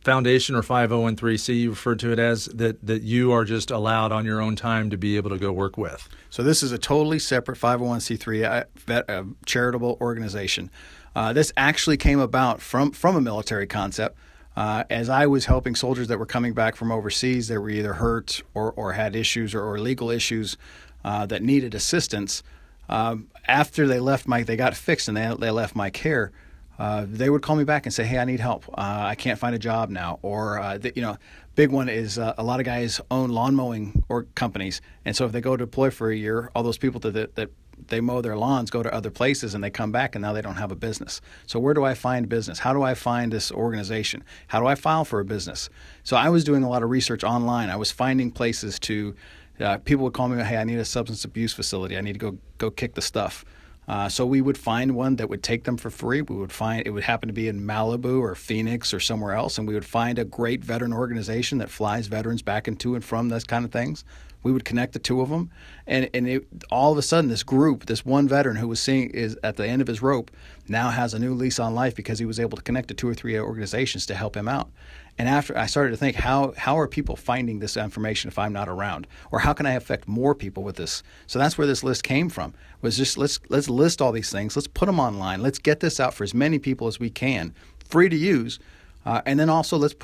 foundation 0.00 0.54
or 0.54 0.60
501c 0.60 1.60
you 1.60 1.70
referred 1.70 1.98
to 1.98 2.12
it 2.12 2.18
as 2.18 2.44
that 2.46 2.84
that 2.84 3.00
you 3.00 3.32
are 3.32 3.42
just 3.42 3.70
allowed 3.70 4.12
on 4.12 4.26
your 4.26 4.38
own 4.38 4.54
time 4.54 4.90
to 4.90 4.98
be 4.98 5.16
able 5.16 5.30
to 5.30 5.38
go 5.38 5.50
work 5.50 5.78
with 5.78 6.10
so 6.28 6.42
this 6.42 6.62
is 6.62 6.72
a 6.72 6.76
totally 6.76 7.18
separate 7.18 7.58
501c3 7.58 8.66
uh, 8.90 9.02
uh, 9.10 9.24
charitable 9.46 9.96
organization 10.02 10.70
uh, 11.16 11.32
this 11.32 11.54
actually 11.56 11.96
came 11.96 12.20
about 12.20 12.60
from 12.60 12.92
from 12.92 13.16
a 13.16 13.20
military 13.22 13.66
concept 13.66 14.18
uh, 14.56 14.84
as 14.90 15.08
I 15.08 15.26
was 15.26 15.46
helping 15.46 15.74
soldiers 15.74 16.08
that 16.08 16.18
were 16.18 16.26
coming 16.26 16.54
back 16.54 16.76
from 16.76 16.92
overseas 16.92 17.48
that 17.48 17.60
were 17.60 17.70
either 17.70 17.94
hurt 17.94 18.42
or, 18.54 18.72
or 18.72 18.92
had 18.92 19.16
issues 19.16 19.54
or, 19.54 19.62
or 19.62 19.78
legal 19.78 20.10
issues 20.10 20.56
uh, 21.04 21.26
that 21.26 21.42
needed 21.42 21.74
assistance, 21.74 22.42
um, 22.88 23.28
after 23.46 23.86
they 23.86 24.00
left 24.00 24.26
my, 24.28 24.42
they 24.42 24.56
got 24.56 24.74
fixed 24.74 25.08
and 25.08 25.16
they, 25.16 25.34
they 25.38 25.50
left 25.50 25.74
my 25.74 25.90
care. 25.90 26.32
uh, 26.78 27.06
they 27.08 27.30
would 27.30 27.42
call 27.42 27.56
me 27.56 27.64
back 27.64 27.86
and 27.86 27.94
say, 27.94 28.04
"Hey, 28.04 28.18
I 28.18 28.24
need 28.24 28.40
help. 28.40 28.68
Uh, 28.68 29.04
I 29.12 29.14
can't 29.14 29.38
find 29.38 29.54
a 29.54 29.58
job 29.58 29.90
now." 29.90 30.18
Or, 30.22 30.58
uh, 30.58 30.78
the, 30.78 30.92
you 30.96 31.02
know, 31.02 31.16
big 31.54 31.70
one 31.70 31.88
is 31.88 32.18
uh, 32.18 32.34
a 32.36 32.42
lot 32.42 32.58
of 32.60 32.66
guys 32.66 33.00
own 33.10 33.30
lawn 33.30 33.54
mowing 33.54 34.02
or 34.08 34.24
companies, 34.34 34.80
and 35.04 35.14
so 35.14 35.24
if 35.24 35.32
they 35.32 35.40
go 35.40 35.56
deploy 35.56 35.90
for 35.90 36.10
a 36.10 36.16
year, 36.16 36.50
all 36.54 36.62
those 36.62 36.78
people 36.78 37.00
that 37.00 37.34
that 37.36 37.50
they 37.88 38.00
mow 38.00 38.20
their 38.20 38.36
lawns 38.36 38.70
go 38.70 38.82
to 38.82 38.92
other 38.92 39.10
places 39.10 39.54
and 39.54 39.62
they 39.62 39.70
come 39.70 39.92
back 39.92 40.14
and 40.14 40.22
now 40.22 40.32
they 40.32 40.42
don't 40.42 40.56
have 40.56 40.72
a 40.72 40.76
business. 40.76 41.20
So 41.46 41.58
where 41.58 41.74
do 41.74 41.84
I 41.84 41.94
find 41.94 42.28
business? 42.28 42.58
How 42.58 42.72
do 42.72 42.82
I 42.82 42.94
find 42.94 43.32
this 43.32 43.50
organization? 43.52 44.24
How 44.48 44.60
do 44.60 44.66
I 44.66 44.74
file 44.74 45.04
for 45.04 45.20
a 45.20 45.24
business? 45.24 45.68
So 46.02 46.16
I 46.16 46.28
was 46.28 46.44
doing 46.44 46.62
a 46.62 46.68
lot 46.68 46.82
of 46.82 46.90
research 46.90 47.24
online. 47.24 47.70
I 47.70 47.76
was 47.76 47.90
finding 47.90 48.30
places 48.30 48.78
to. 48.80 49.14
Uh, 49.60 49.78
people 49.78 50.02
would 50.04 50.14
call 50.14 50.28
me, 50.28 50.42
"Hey, 50.42 50.56
I 50.56 50.64
need 50.64 50.78
a 50.78 50.84
substance 50.84 51.24
abuse 51.24 51.52
facility. 51.52 51.96
I 51.96 52.00
need 52.00 52.14
to 52.14 52.18
go 52.18 52.38
go 52.58 52.70
kick 52.70 52.94
the 52.94 53.02
stuff." 53.02 53.44
Uh, 53.86 54.08
so 54.08 54.24
we 54.24 54.40
would 54.40 54.56
find 54.56 54.94
one 54.94 55.16
that 55.16 55.28
would 55.28 55.42
take 55.42 55.64
them 55.64 55.76
for 55.76 55.90
free. 55.90 56.22
We 56.22 56.36
would 56.36 56.52
find 56.52 56.86
it 56.86 56.90
would 56.90 57.04
happen 57.04 57.28
to 57.28 57.34
be 57.34 57.48
in 57.48 57.60
Malibu 57.60 58.20
or 58.20 58.34
Phoenix 58.34 58.94
or 58.94 59.00
somewhere 59.00 59.34
else, 59.34 59.58
and 59.58 59.68
we 59.68 59.74
would 59.74 59.84
find 59.84 60.18
a 60.18 60.24
great 60.24 60.64
veteran 60.64 60.92
organization 60.92 61.58
that 61.58 61.70
flies 61.70 62.06
veterans 62.06 62.42
back 62.42 62.66
and 62.66 62.80
to 62.80 62.94
and 62.94 63.04
from 63.04 63.28
those 63.28 63.44
kind 63.44 63.64
of 63.64 63.70
things. 63.70 64.04
We 64.44 64.52
would 64.52 64.64
connect 64.64 64.92
the 64.92 65.00
two 65.00 65.20
of 65.20 65.30
them, 65.30 65.50
and 65.86 66.08
and 66.14 66.28
it, 66.28 66.46
all 66.70 66.92
of 66.92 66.98
a 66.98 67.02
sudden, 67.02 67.28
this 67.28 67.42
group, 67.42 67.86
this 67.86 68.06
one 68.06 68.28
veteran 68.28 68.56
who 68.56 68.68
was 68.68 68.78
seeing 68.78 69.10
is 69.10 69.36
at 69.42 69.56
the 69.56 69.66
end 69.66 69.82
of 69.82 69.88
his 69.88 70.00
rope, 70.00 70.30
now 70.68 70.90
has 70.90 71.12
a 71.14 71.18
new 71.18 71.34
lease 71.34 71.58
on 71.58 71.74
life 71.74 71.96
because 71.96 72.20
he 72.20 72.24
was 72.24 72.38
able 72.38 72.56
to 72.56 72.62
connect 72.62 72.88
to 72.88 72.94
two 72.94 73.08
or 73.08 73.14
three 73.14 73.36
organizations 73.38 74.06
to 74.06 74.14
help 74.14 74.36
him 74.36 74.46
out. 74.46 74.70
And 75.16 75.28
after 75.28 75.56
I 75.56 75.66
started 75.66 75.90
to 75.90 75.96
think, 75.96 76.16
how 76.16 76.52
how 76.56 76.78
are 76.78 76.88
people 76.88 77.16
finding 77.16 77.58
this 77.58 77.76
information 77.76 78.28
if 78.28 78.38
I'm 78.38 78.52
not 78.52 78.68
around, 78.68 79.06
or 79.30 79.38
how 79.40 79.52
can 79.52 79.66
I 79.66 79.72
affect 79.72 80.06
more 80.08 80.34
people 80.34 80.62
with 80.62 80.76
this? 80.76 81.02
So 81.26 81.38
that's 81.38 81.56
where 81.56 81.66
this 81.66 81.82
list 81.82 82.04
came 82.04 82.28
from. 82.28 82.54
Was 82.82 82.96
just 82.96 83.16
let's 83.16 83.40
let's 83.48 83.70
list 83.70 84.02
all 84.02 84.12
these 84.12 84.30
things, 84.30 84.56
let's 84.56 84.68
put 84.68 84.86
them 84.86 85.00
online, 85.00 85.40
let's 85.40 85.58
get 85.58 85.80
this 85.80 86.00
out 86.00 86.14
for 86.14 86.24
as 86.24 86.34
many 86.34 86.58
people 86.58 86.86
as 86.86 87.00
we 87.00 87.10
can, 87.10 87.54
free 87.88 88.08
to 88.08 88.16
use, 88.16 88.58
uh, 89.06 89.22
and 89.24 89.40
then 89.40 89.48
also 89.48 89.78
let's 89.78 89.94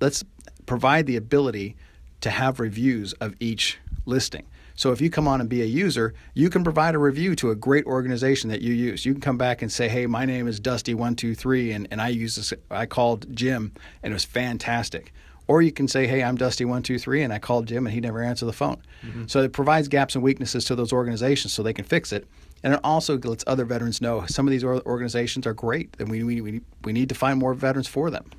let's 0.00 0.24
provide 0.66 1.06
the 1.06 1.16
ability 1.16 1.76
to 2.20 2.30
have 2.30 2.60
reviews 2.60 3.12
of 3.14 3.34
each 3.40 3.78
listing. 4.08 4.46
So 4.74 4.92
if 4.92 5.00
you 5.00 5.10
come 5.10 5.26
on 5.26 5.40
and 5.40 5.48
be 5.48 5.60
a 5.62 5.66
user, 5.66 6.14
you 6.34 6.50
can 6.50 6.62
provide 6.62 6.94
a 6.94 6.98
review 6.98 7.34
to 7.36 7.50
a 7.50 7.56
great 7.56 7.84
organization 7.84 8.48
that 8.50 8.62
you 8.62 8.72
use. 8.72 9.04
You 9.04 9.12
can 9.12 9.20
come 9.20 9.36
back 9.36 9.60
and 9.60 9.70
say, 9.70 9.88
"Hey, 9.88 10.06
my 10.06 10.24
name 10.24 10.46
is 10.46 10.60
Dusty123 10.60 11.74
and 11.74 11.88
and 11.90 12.00
I 12.00 12.08
use 12.08 12.36
this 12.36 12.52
I 12.70 12.86
called 12.86 13.26
Jim 13.34 13.72
and 14.02 14.12
it 14.12 14.14
was 14.14 14.24
fantastic." 14.24 15.12
Or 15.48 15.62
you 15.62 15.72
can 15.72 15.88
say, 15.88 16.06
"Hey, 16.06 16.22
I'm 16.22 16.38
Dusty123 16.38 17.24
and 17.24 17.32
I 17.32 17.38
called 17.38 17.66
Jim 17.66 17.86
and 17.86 17.94
he 17.94 18.00
never 18.00 18.22
answered 18.22 18.46
the 18.46 18.52
phone." 18.52 18.80
Mm-hmm. 19.04 19.26
So 19.26 19.42
it 19.42 19.52
provides 19.52 19.88
gaps 19.88 20.14
and 20.14 20.22
weaknesses 20.22 20.64
to 20.66 20.76
those 20.76 20.92
organizations 20.92 21.52
so 21.52 21.62
they 21.62 21.72
can 21.72 21.84
fix 21.84 22.12
it. 22.12 22.26
And 22.62 22.74
it 22.74 22.80
also 22.82 23.18
lets 23.18 23.44
other 23.46 23.64
veterans 23.64 24.00
know 24.00 24.26
some 24.26 24.46
of 24.46 24.50
these 24.50 24.64
organizations 24.64 25.46
are 25.46 25.54
great 25.54 25.94
and 25.98 26.08
we, 26.08 26.24
we, 26.24 26.40
we, 26.40 26.60
we 26.82 26.92
need 26.92 27.08
to 27.08 27.14
find 27.14 27.38
more 27.38 27.54
veterans 27.54 27.86
for 27.86 28.10
them. 28.10 28.30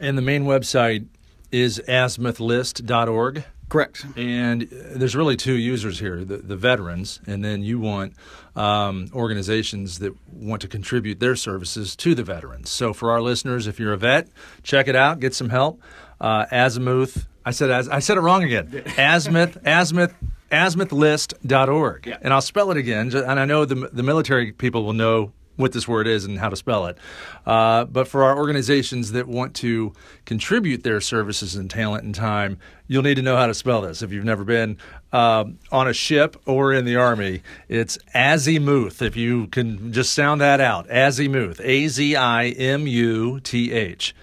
And 0.00 0.18
the 0.18 0.22
main 0.22 0.44
website 0.44 1.06
is 1.50 1.80
azimuthlist.org. 1.88 3.44
Correct. 3.68 4.04
And 4.16 4.62
there's 4.70 5.16
really 5.16 5.36
two 5.36 5.54
users 5.54 5.98
here 5.98 6.24
the, 6.24 6.36
the 6.36 6.56
veterans, 6.56 7.20
and 7.26 7.44
then 7.44 7.62
you 7.62 7.78
want 7.78 8.14
um, 8.54 9.08
organizations 9.12 9.98
that 10.00 10.14
want 10.32 10.62
to 10.62 10.68
contribute 10.68 11.20
their 11.20 11.34
services 11.34 11.96
to 11.96 12.14
the 12.14 12.22
veterans. 12.22 12.70
So, 12.70 12.92
for 12.92 13.10
our 13.10 13.20
listeners, 13.20 13.66
if 13.66 13.80
you're 13.80 13.92
a 13.92 13.98
vet, 13.98 14.28
check 14.62 14.86
it 14.86 14.96
out, 14.96 15.20
get 15.20 15.34
some 15.34 15.48
help. 15.48 15.80
Uh, 16.20 16.46
Azimuth, 16.52 17.26
I 17.44 17.50
said 17.50 17.70
I 17.70 17.98
said 17.98 18.16
it 18.16 18.20
wrong 18.20 18.44
again. 18.44 18.82
Azimuth, 18.98 19.58
Azimuth, 19.64 20.14
azimuthlist.org. 20.50 22.06
Yeah. 22.06 22.18
And 22.20 22.32
I'll 22.32 22.40
spell 22.40 22.70
it 22.70 22.76
again, 22.76 23.14
and 23.14 23.40
I 23.40 23.44
know 23.44 23.64
the, 23.64 23.88
the 23.92 24.02
military 24.02 24.52
people 24.52 24.84
will 24.84 24.92
know 24.92 25.32
what 25.56 25.72
this 25.72 25.86
word 25.86 26.06
is 26.06 26.24
and 26.24 26.38
how 26.38 26.48
to 26.48 26.56
spell 26.56 26.86
it. 26.86 26.98
Uh, 27.46 27.84
but 27.84 28.08
for 28.08 28.24
our 28.24 28.36
organizations 28.36 29.12
that 29.12 29.28
want 29.28 29.54
to 29.54 29.92
contribute 30.24 30.82
their 30.82 31.00
services 31.00 31.54
and 31.54 31.70
talent 31.70 32.04
and 32.04 32.14
time, 32.14 32.58
you'll 32.88 33.02
need 33.02 33.14
to 33.14 33.22
know 33.22 33.36
how 33.36 33.46
to 33.46 33.54
spell 33.54 33.82
this. 33.82 34.02
If 34.02 34.12
you've 34.12 34.24
never 34.24 34.44
been 34.44 34.78
uh, 35.12 35.44
on 35.70 35.88
a 35.88 35.92
ship 35.92 36.36
or 36.46 36.72
in 36.72 36.84
the 36.84 36.96
Army, 36.96 37.42
it's 37.68 37.98
azimuth. 38.14 39.00
If 39.00 39.16
you 39.16 39.46
can 39.48 39.92
just 39.92 40.12
sound 40.12 40.40
that 40.40 40.60
out 40.60 40.86
azimuth, 40.90 41.60
A 41.62 41.88
Z 41.88 42.16
I 42.16 42.48
M 42.48 42.86
U 42.86 43.40
T 43.40 43.72
H, 43.72 44.14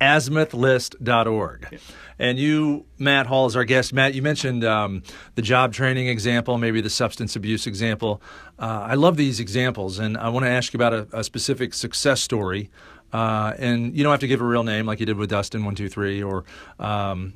azimuthlist.org. 0.00 1.68
Yeah. 1.70 1.78
And 2.18 2.38
you, 2.38 2.86
Matt 2.98 3.26
Hall, 3.26 3.46
is 3.46 3.56
our 3.56 3.64
guest. 3.64 3.92
Matt, 3.92 4.14
you 4.14 4.22
mentioned 4.22 4.64
um, 4.64 5.02
the 5.34 5.42
job 5.42 5.72
training 5.72 6.06
example, 6.08 6.58
maybe 6.58 6.80
the 6.80 6.90
substance 6.90 7.34
abuse 7.34 7.66
example. 7.66 8.22
Uh, 8.58 8.86
I 8.88 8.94
love 8.94 9.16
these 9.16 9.40
examples, 9.40 9.98
and 9.98 10.16
I 10.16 10.28
want 10.28 10.44
to 10.44 10.50
ask 10.50 10.72
you 10.72 10.78
about 10.78 10.92
a, 10.92 11.08
a 11.12 11.24
specific 11.24 11.74
success 11.74 12.20
story. 12.20 12.70
Uh, 13.12 13.54
and 13.58 13.96
you 13.96 14.02
don't 14.02 14.10
have 14.10 14.20
to 14.20 14.26
give 14.26 14.40
a 14.40 14.44
real 14.44 14.64
name 14.64 14.86
like 14.86 14.98
you 15.00 15.06
did 15.06 15.16
with 15.16 15.30
Dustin 15.30 15.64
one 15.64 15.76
two 15.76 15.88
three 15.88 16.20
or 16.20 16.44
um, 16.80 17.34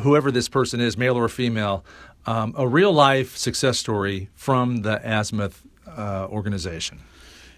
whoever 0.00 0.30
this 0.30 0.48
person 0.48 0.80
is, 0.80 0.96
male 0.96 1.16
or 1.16 1.28
female. 1.28 1.84
Um, 2.26 2.54
a 2.56 2.66
real 2.66 2.92
life 2.92 3.36
success 3.36 3.78
story 3.78 4.30
from 4.34 4.78
the 4.82 5.00
Azimuth 5.04 5.62
uh, 5.86 6.26
organization. 6.30 7.00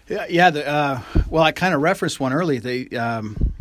Yeah, 0.09 0.25
yeah. 0.29 0.49
The, 0.49 0.67
uh, 0.67 1.01
well, 1.29 1.43
I 1.43 1.51
kind 1.51 1.73
of 1.73 1.81
referenced 1.81 2.19
one 2.19 2.33
early. 2.33 2.59
They 2.59 2.89
um, 2.97 3.53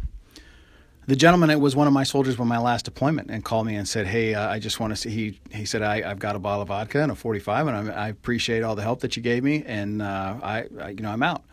the 1.07 1.17
gentleman 1.17 1.51
it 1.51 1.61
was 1.61 1.77
one 1.77 1.87
of 1.87 1.93
my 1.93 2.03
soldiers 2.03 2.39
on 2.39 2.49
my 2.49 2.59
last 2.59 2.85
deployment 2.85 3.31
and 3.31 3.45
called 3.45 3.67
me 3.67 3.77
and 3.77 3.89
said, 3.89 4.07
"Hey, 4.07 4.35
uh, 4.35 4.49
I 4.49 4.59
just 4.59 4.81
want 4.81 4.93
to 4.93 4.97
see." 4.97 5.11
He 5.11 5.41
he 5.53 5.65
said, 5.65 5.83
I, 5.83 6.03
have 6.03 6.19
got 6.19 6.37
a 6.37 6.39
bottle 6.39 6.63
of 6.63 6.69
vodka 6.69 7.03
and 7.03 7.13
a 7.13 7.15
45, 7.15 7.67
and 7.69 7.91
I, 7.91 8.07
I, 8.07 8.09
appreciate 8.09 8.63
all 8.63 8.75
the 8.75 8.83
help 8.83 9.01
that 9.01 9.17
you 9.17 9.23
gave 9.23 9.45
me, 9.45 9.63
and 9.67 10.03
uh, 10.03 10.37
I, 10.43 10.65
I, 10.81 10.89
you 10.91 11.03
know 11.03 11.11
I'm 11.11 11.23
out." 11.23 11.45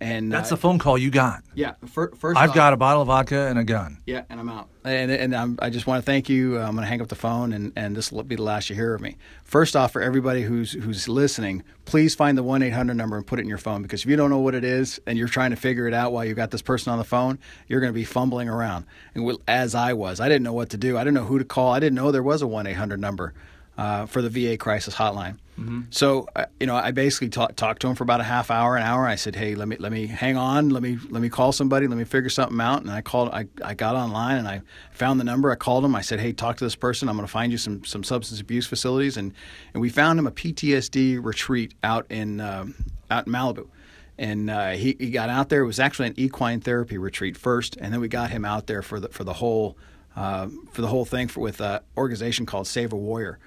And 0.00 0.32
that's 0.32 0.50
uh, 0.50 0.56
the 0.56 0.60
phone 0.60 0.78
call 0.78 0.98
you 0.98 1.10
got. 1.10 1.44
Yeah, 1.54 1.74
first 1.86 2.14
I've 2.24 2.50
off, 2.50 2.54
got 2.54 2.72
a 2.72 2.76
bottle 2.76 3.02
of 3.02 3.08
vodka 3.08 3.46
and 3.46 3.58
a 3.58 3.64
gun. 3.64 3.98
Yeah, 4.06 4.24
and 4.28 4.40
I'm 4.40 4.48
out. 4.48 4.68
And 4.84 5.10
and 5.10 5.34
I'm, 5.34 5.58
i 5.62 5.70
just 5.70 5.86
want 5.86 6.02
to 6.02 6.04
thank 6.04 6.28
you. 6.28 6.58
I'm 6.58 6.74
going 6.74 6.84
to 6.84 6.88
hang 6.88 7.00
up 7.00 7.08
the 7.08 7.14
phone, 7.14 7.52
and, 7.52 7.72
and 7.76 7.96
this 7.96 8.10
will 8.12 8.22
be 8.24 8.36
the 8.36 8.42
last 8.42 8.68
you 8.68 8.76
hear 8.76 8.94
of 8.94 9.00
me. 9.00 9.16
First 9.44 9.76
off, 9.76 9.92
for 9.92 10.02
everybody 10.02 10.42
who's 10.42 10.72
who's 10.72 11.08
listening, 11.08 11.62
please 11.84 12.14
find 12.14 12.36
the 12.36 12.42
one 12.42 12.62
eight 12.62 12.72
hundred 12.72 12.94
number 12.94 13.16
and 13.16 13.26
put 13.26 13.38
it 13.38 13.42
in 13.42 13.48
your 13.48 13.58
phone 13.58 13.82
because 13.82 14.02
if 14.02 14.06
you 14.10 14.16
don't 14.16 14.30
know 14.30 14.38
what 14.38 14.54
it 14.54 14.64
is 14.64 15.00
and 15.06 15.16
you're 15.16 15.28
trying 15.28 15.50
to 15.50 15.56
figure 15.56 15.86
it 15.86 15.94
out 15.94 16.12
while 16.12 16.24
you've 16.24 16.36
got 16.36 16.50
this 16.50 16.62
person 16.62 16.92
on 16.92 16.98
the 16.98 17.04
phone, 17.04 17.38
you're 17.68 17.80
going 17.80 17.92
to 17.92 17.98
be 17.98 18.04
fumbling 18.04 18.48
around. 18.48 18.86
And 19.14 19.38
as 19.46 19.74
I 19.74 19.92
was, 19.92 20.20
I 20.20 20.28
didn't 20.28 20.42
know 20.42 20.52
what 20.52 20.70
to 20.70 20.76
do. 20.76 20.98
I 20.98 21.00
didn't 21.00 21.14
know 21.14 21.24
who 21.24 21.38
to 21.38 21.44
call. 21.44 21.72
I 21.72 21.80
didn't 21.80 21.94
know 21.94 22.10
there 22.10 22.22
was 22.22 22.42
a 22.42 22.46
one 22.46 22.66
eight 22.66 22.74
hundred 22.74 23.00
number 23.00 23.32
uh, 23.76 24.06
for 24.06 24.22
the 24.22 24.30
VA 24.30 24.56
crisis 24.56 24.94
hotline. 24.94 25.38
Mm-hmm. 25.58 25.82
So 25.90 26.26
uh, 26.34 26.46
you 26.58 26.66
know, 26.66 26.74
I 26.74 26.90
basically 26.90 27.28
talked 27.28 27.56
talk 27.56 27.78
to 27.80 27.88
him 27.88 27.94
for 27.94 28.02
about 28.02 28.20
a 28.20 28.24
half 28.24 28.50
hour, 28.50 28.76
an 28.76 28.82
hour. 28.82 29.06
I 29.06 29.14
said, 29.14 29.36
"Hey, 29.36 29.54
let 29.54 29.68
me 29.68 29.76
let 29.78 29.92
me 29.92 30.06
hang 30.06 30.36
on, 30.36 30.70
let 30.70 30.82
me 30.82 30.98
let 31.10 31.22
me 31.22 31.28
call 31.28 31.52
somebody, 31.52 31.86
let 31.86 31.96
me 31.96 32.04
figure 32.04 32.28
something 32.28 32.60
out." 32.60 32.82
And 32.82 32.90
I 32.90 33.02
called, 33.02 33.30
I, 33.30 33.46
I 33.64 33.74
got 33.74 33.94
online 33.94 34.38
and 34.38 34.48
I 34.48 34.62
found 34.90 35.20
the 35.20 35.24
number. 35.24 35.52
I 35.52 35.54
called 35.54 35.84
him. 35.84 35.94
I 35.94 36.00
said, 36.00 36.18
"Hey, 36.18 36.32
talk 36.32 36.56
to 36.56 36.64
this 36.64 36.74
person. 36.74 37.08
I'm 37.08 37.16
going 37.16 37.26
to 37.26 37.32
find 37.32 37.52
you 37.52 37.58
some 37.58 37.84
some 37.84 38.02
substance 38.02 38.40
abuse 38.40 38.66
facilities." 38.66 39.16
And 39.16 39.32
and 39.74 39.80
we 39.80 39.90
found 39.90 40.18
him 40.18 40.26
a 40.26 40.32
PTSD 40.32 41.24
retreat 41.24 41.74
out 41.84 42.06
in 42.10 42.40
um, 42.40 42.74
out 43.10 43.26
in 43.26 43.32
Malibu. 43.32 43.68
And 44.16 44.48
uh, 44.48 44.70
he, 44.70 44.96
he 44.98 45.10
got 45.10 45.28
out 45.28 45.48
there. 45.48 45.62
It 45.62 45.66
was 45.66 45.80
actually 45.80 46.08
an 46.08 46.14
equine 46.16 46.60
therapy 46.60 46.98
retreat 46.98 47.36
first, 47.36 47.76
and 47.80 47.92
then 47.92 48.00
we 48.00 48.06
got 48.06 48.30
him 48.30 48.44
out 48.44 48.66
there 48.66 48.82
for 48.82 48.98
the 49.00 49.08
for 49.08 49.24
the 49.24 49.34
whole 49.34 49.76
uh, 50.16 50.48
for 50.72 50.82
the 50.82 50.88
whole 50.88 51.04
thing 51.04 51.28
for, 51.28 51.40
with 51.40 51.60
an 51.60 51.80
organization 51.96 52.46
called 52.46 52.66
Save 52.66 52.92
a 52.92 52.96
Warrior. 52.96 53.38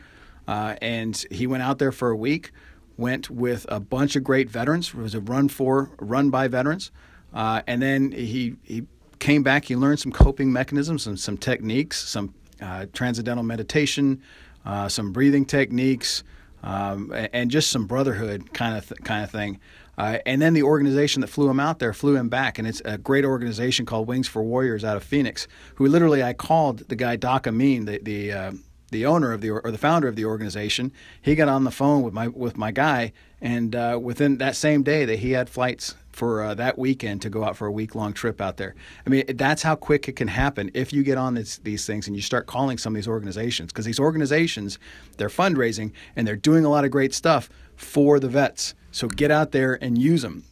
Uh, 0.48 0.76
and 0.82 1.26
he 1.30 1.46
went 1.48 1.64
out 1.64 1.78
there 1.80 1.92
for 1.92 2.10
a 2.10 2.16
week, 2.16 2.52
went 2.98 3.30
with 3.30 3.66
a 3.70 3.80
bunch 3.80 4.16
of 4.16 4.24
great 4.24 4.50
veterans. 4.50 4.90
It 4.90 4.96
was 4.96 5.16
a 5.16 5.22
run 5.22 5.50
for, 5.50 5.92
run 6.00 6.30
by 6.30 6.48
veterans. 6.48 6.92
Uh, 7.34 7.62
and 7.68 7.82
then 7.82 8.12
he, 8.12 8.56
he 8.64 8.86
came 9.20 9.44
back, 9.44 9.66
he 9.66 9.76
learned 9.76 10.00
some 10.00 10.12
coping 10.12 10.52
mechanisms 10.52 11.08
and 11.08 11.20
some 11.20 11.38
techniques, 11.38 12.02
some 12.08 12.34
uh, 12.62 12.86
transcendental 12.94 13.44
meditation, 13.44 14.22
uh, 14.66 14.88
some 14.88 15.12
breathing 15.12 15.46
techniques, 15.46 16.24
um, 16.64 17.14
and 17.34 17.52
just 17.52 17.70
some 17.70 17.86
brotherhood 17.86 18.54
kind 18.54 18.78
of 18.78 18.88
th- 18.88 19.00
kind 19.04 19.24
of 19.24 19.30
thing. 19.30 19.60
Uh, 19.98 20.20
and 20.26 20.42
then 20.42 20.54
the 20.54 20.64
organization 20.64 21.22
that 21.22 21.28
flew 21.28 21.50
him 21.50 21.60
out 21.60 21.80
there 21.80 21.94
flew 21.94 22.16
him 22.16 22.30
back, 22.30 22.60
and 22.60 22.68
it's 22.68 22.82
a 22.86 22.98
great 22.98 23.26
organization 23.26 23.86
called 23.86 24.08
Wings 24.08 24.28
for 24.28 24.44
Warriors 24.44 24.84
out 24.84 24.96
of 24.96 25.04
Phoenix. 25.04 25.48
Who 25.76 25.88
literally 25.88 26.24
I 26.24 26.34
called 26.34 26.88
the 26.90 26.96
guy 26.96 27.16
Doc 27.16 27.48
Amin, 27.48 27.86
the 27.86 28.00
the 28.02 28.32
uh, 28.32 28.52
the 28.92 29.06
owner 29.06 29.34
of 29.34 29.42
the 29.42 29.52
or 29.52 29.72
the 29.72 29.78
founder 29.78 30.08
of 30.08 30.16
the 30.16 30.26
organization, 30.26 30.92
he 31.22 31.36
got 31.36 31.48
on 31.48 31.64
the 31.64 31.72
phone 31.72 32.04
with 32.04 32.14
my 32.14 32.28
with 32.28 32.58
my 32.58 32.72
guy, 32.72 33.12
and 33.42 33.76
uh, 33.76 34.00
within 34.02 34.38
that 34.38 34.56
same 34.56 34.84
day 34.84 35.06
that 35.06 35.20
he 35.20 35.32
had 35.32 35.50
flights 35.50 35.96
for 36.18 36.42
uh, 36.42 36.56
that 36.56 36.80
weekend 36.80 37.22
to 37.22 37.30
go 37.30 37.44
out 37.44 37.56
for 37.56 37.68
a 37.68 37.72
week 37.72 37.94
long 37.94 38.12
trip 38.12 38.42
out 38.42 38.58
there. 38.58 38.74
I 39.06 39.10
mean, 39.12 39.24
that's 39.36 39.62
how 39.62 39.76
quick 39.76 40.10
it 40.10 40.16
can 40.16 40.28
happen 40.28 40.72
if 40.74 40.92
you 40.92 41.04
get 41.04 41.16
on 41.16 41.36
this, 41.36 41.60
these 41.60 41.86
things 41.86 42.08
and 42.08 42.16
you 42.16 42.24
start 42.24 42.48
calling 42.48 42.80
some 42.80 42.94
of 42.94 42.96
these 42.96 43.08
organizations 43.08 43.72
because 43.72 43.86
these 43.86 44.00
organizations 44.00 44.80
they're 45.18 45.30
fundraising 45.30 45.92
and 46.16 46.28
they're 46.28 46.36
doing 46.36 46.66
a 46.66 46.70
lot 46.70 46.86
of 46.86 46.90
great 46.90 47.14
stuff 47.14 47.52
for 47.76 48.20
the 48.20 48.28
vets. 48.28 48.74
So 48.92 49.08
get 49.08 49.30
out 49.30 49.52
there 49.52 49.78
and 49.80 49.96
use 49.96 50.24
them. 50.24 50.44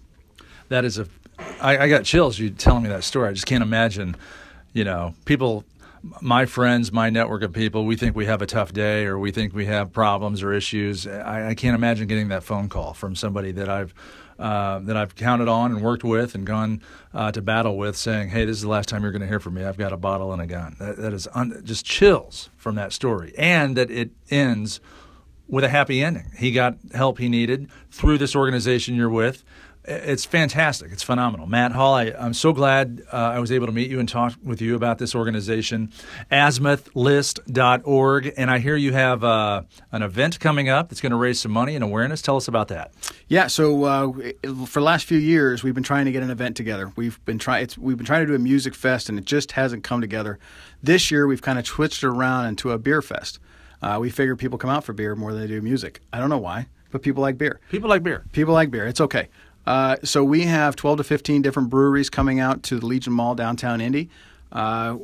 That 0.69 0.85
is 0.85 0.99
a, 0.99 1.07
I, 1.59 1.79
I 1.79 1.89
got 1.89 2.03
chills 2.03 2.37
you 2.37 2.51
telling 2.51 2.83
me 2.83 2.89
that 2.89 3.03
story. 3.03 3.29
I 3.29 3.33
just 3.33 3.47
can't 3.47 3.63
imagine, 3.63 4.15
you 4.73 4.83
know, 4.83 5.15
people 5.25 5.63
my 6.21 6.45
friends, 6.45 6.91
my 6.91 7.09
network 7.09 7.43
of 7.43 7.53
people, 7.53 7.85
we 7.85 7.95
think 7.95 8.15
we 8.15 8.25
have 8.25 8.41
a 8.41 8.45
tough 8.45 8.73
day 8.73 9.05
or 9.05 9.17
we 9.17 9.31
think 9.31 9.53
we 9.53 9.65
have 9.65 9.91
problems 9.91 10.43
or 10.43 10.53
issues. 10.53 11.07
I, 11.07 11.49
I 11.49 11.55
can't 11.55 11.75
imagine 11.75 12.07
getting 12.07 12.29
that 12.29 12.43
phone 12.43 12.69
call 12.69 12.93
from 12.93 13.15
somebody 13.15 13.51
that 13.53 13.69
I've 13.69 13.93
uh, 14.37 14.79
that 14.79 14.97
I've 14.97 15.15
counted 15.15 15.47
on 15.47 15.71
and 15.71 15.81
worked 15.81 16.03
with 16.03 16.35
and 16.35 16.45
gone 16.45 16.81
uh, 17.13 17.31
to 17.31 17.41
battle 17.41 17.77
with, 17.77 17.95
saying, 17.95 18.29
"Hey, 18.29 18.43
this 18.43 18.57
is 18.57 18.63
the 18.63 18.67
last 18.67 18.89
time 18.89 19.01
you're 19.01 19.13
going 19.13 19.21
to 19.21 19.27
hear 19.27 19.39
from 19.39 19.53
me. 19.53 19.63
I've 19.63 19.77
got 19.77 19.93
a 19.93 19.97
bottle 19.97 20.33
and 20.33 20.41
a 20.41 20.45
gun." 20.45 20.75
that, 20.79 20.97
that 20.97 21.13
is 21.13 21.25
un- 21.33 21.61
just 21.63 21.85
chills 21.85 22.49
from 22.57 22.75
that 22.75 22.91
story, 22.91 23.33
and 23.37 23.77
that 23.77 23.89
it 23.89 24.11
ends 24.29 24.81
with 25.47 25.63
a 25.63 25.69
happy 25.69 26.03
ending. 26.03 26.31
He 26.37 26.51
got 26.51 26.77
help 26.93 27.17
he 27.17 27.29
needed 27.29 27.69
through 27.91 28.17
this 28.17 28.35
organization 28.35 28.95
you're 28.95 29.09
with 29.09 29.45
it's 29.87 30.25
fantastic. 30.25 30.91
It's 30.91 31.03
phenomenal. 31.03 31.47
Matt 31.47 31.71
Hall, 31.71 31.93
I, 31.93 32.05
am 32.17 32.33
so 32.33 32.53
glad 32.53 33.03
uh, 33.13 33.17
I 33.17 33.39
was 33.39 33.51
able 33.51 33.67
to 33.67 33.71
meet 33.71 33.89
you 33.89 33.99
and 33.99 34.09
talk 34.09 34.33
with 34.43 34.61
you 34.61 34.75
about 34.75 34.97
this 34.97 35.13
organization, 35.13 35.91
azimuthList.org. 36.31 38.33
And 38.35 38.49
I 38.49 38.59
hear 38.59 38.75
you 38.75 38.93
have 38.93 39.23
uh, 39.23 39.61
an 39.91 40.01
event 40.01 40.39
coming 40.39 40.69
up 40.69 40.89
that's 40.89 41.01
going 41.01 41.11
to 41.11 41.17
raise 41.17 41.39
some 41.39 41.51
money 41.51 41.75
and 41.75 41.83
awareness. 41.83 42.21
Tell 42.21 42.37
us 42.37 42.47
about 42.47 42.69
that. 42.69 42.93
Yeah, 43.27 43.47
so 43.47 43.83
uh, 43.83 44.11
for 44.65 44.79
the 44.79 44.85
last 44.85 45.05
few 45.05 45.19
years, 45.19 45.63
we've 45.63 45.75
been 45.75 45.83
trying 45.83 46.05
to 46.05 46.11
get 46.11 46.23
an 46.23 46.31
event 46.31 46.57
together. 46.57 46.91
We've 46.95 47.23
been 47.25 47.39
trying. 47.39 47.67
We've 47.77 47.97
been 47.97 48.05
trying 48.05 48.21
to 48.21 48.27
do 48.27 48.35
a 48.35 48.39
music 48.39 48.75
fest, 48.75 49.09
and 49.09 49.17
it 49.17 49.25
just 49.25 49.53
hasn't 49.53 49.83
come 49.83 50.01
together. 50.01 50.39
This 50.81 51.11
year, 51.11 51.27
we've 51.27 51.41
kind 51.41 51.59
of 51.59 51.65
switched 51.65 52.03
it 52.03 52.07
around 52.07 52.47
into 52.47 52.71
a 52.71 52.77
beer 52.77 53.01
fest. 53.01 53.39
Uh, 53.81 53.97
we 53.99 54.09
figure 54.09 54.35
people 54.35 54.57
come 54.57 54.69
out 54.69 54.83
for 54.83 54.93
beer 54.93 55.15
more 55.15 55.31
than 55.31 55.41
they 55.41 55.47
do 55.47 55.61
music. 55.61 56.01
I 56.11 56.19
don't 56.19 56.29
know 56.29 56.37
why, 56.37 56.67
but 56.91 57.01
people 57.01 57.21
like 57.21 57.37
beer. 57.37 57.59
People 57.69 57.89
like 57.89 58.03
beer. 58.03 58.25
People 58.31 58.53
like 58.53 58.71
beer. 58.71 58.87
It's 58.87 59.01
okay. 59.01 59.29
Uh, 59.65 59.97
so 60.03 60.23
we 60.23 60.43
have 60.43 60.75
12 60.75 60.97
to 60.97 61.03
15 61.03 61.41
different 61.41 61.69
breweries 61.69 62.09
coming 62.09 62.39
out 62.39 62.63
to 62.63 62.79
the 62.79 62.85
Legion 62.85 63.13
Mall 63.13 63.35
downtown 63.35 63.81
Indy. 63.81 64.09
Uh, 64.51 64.97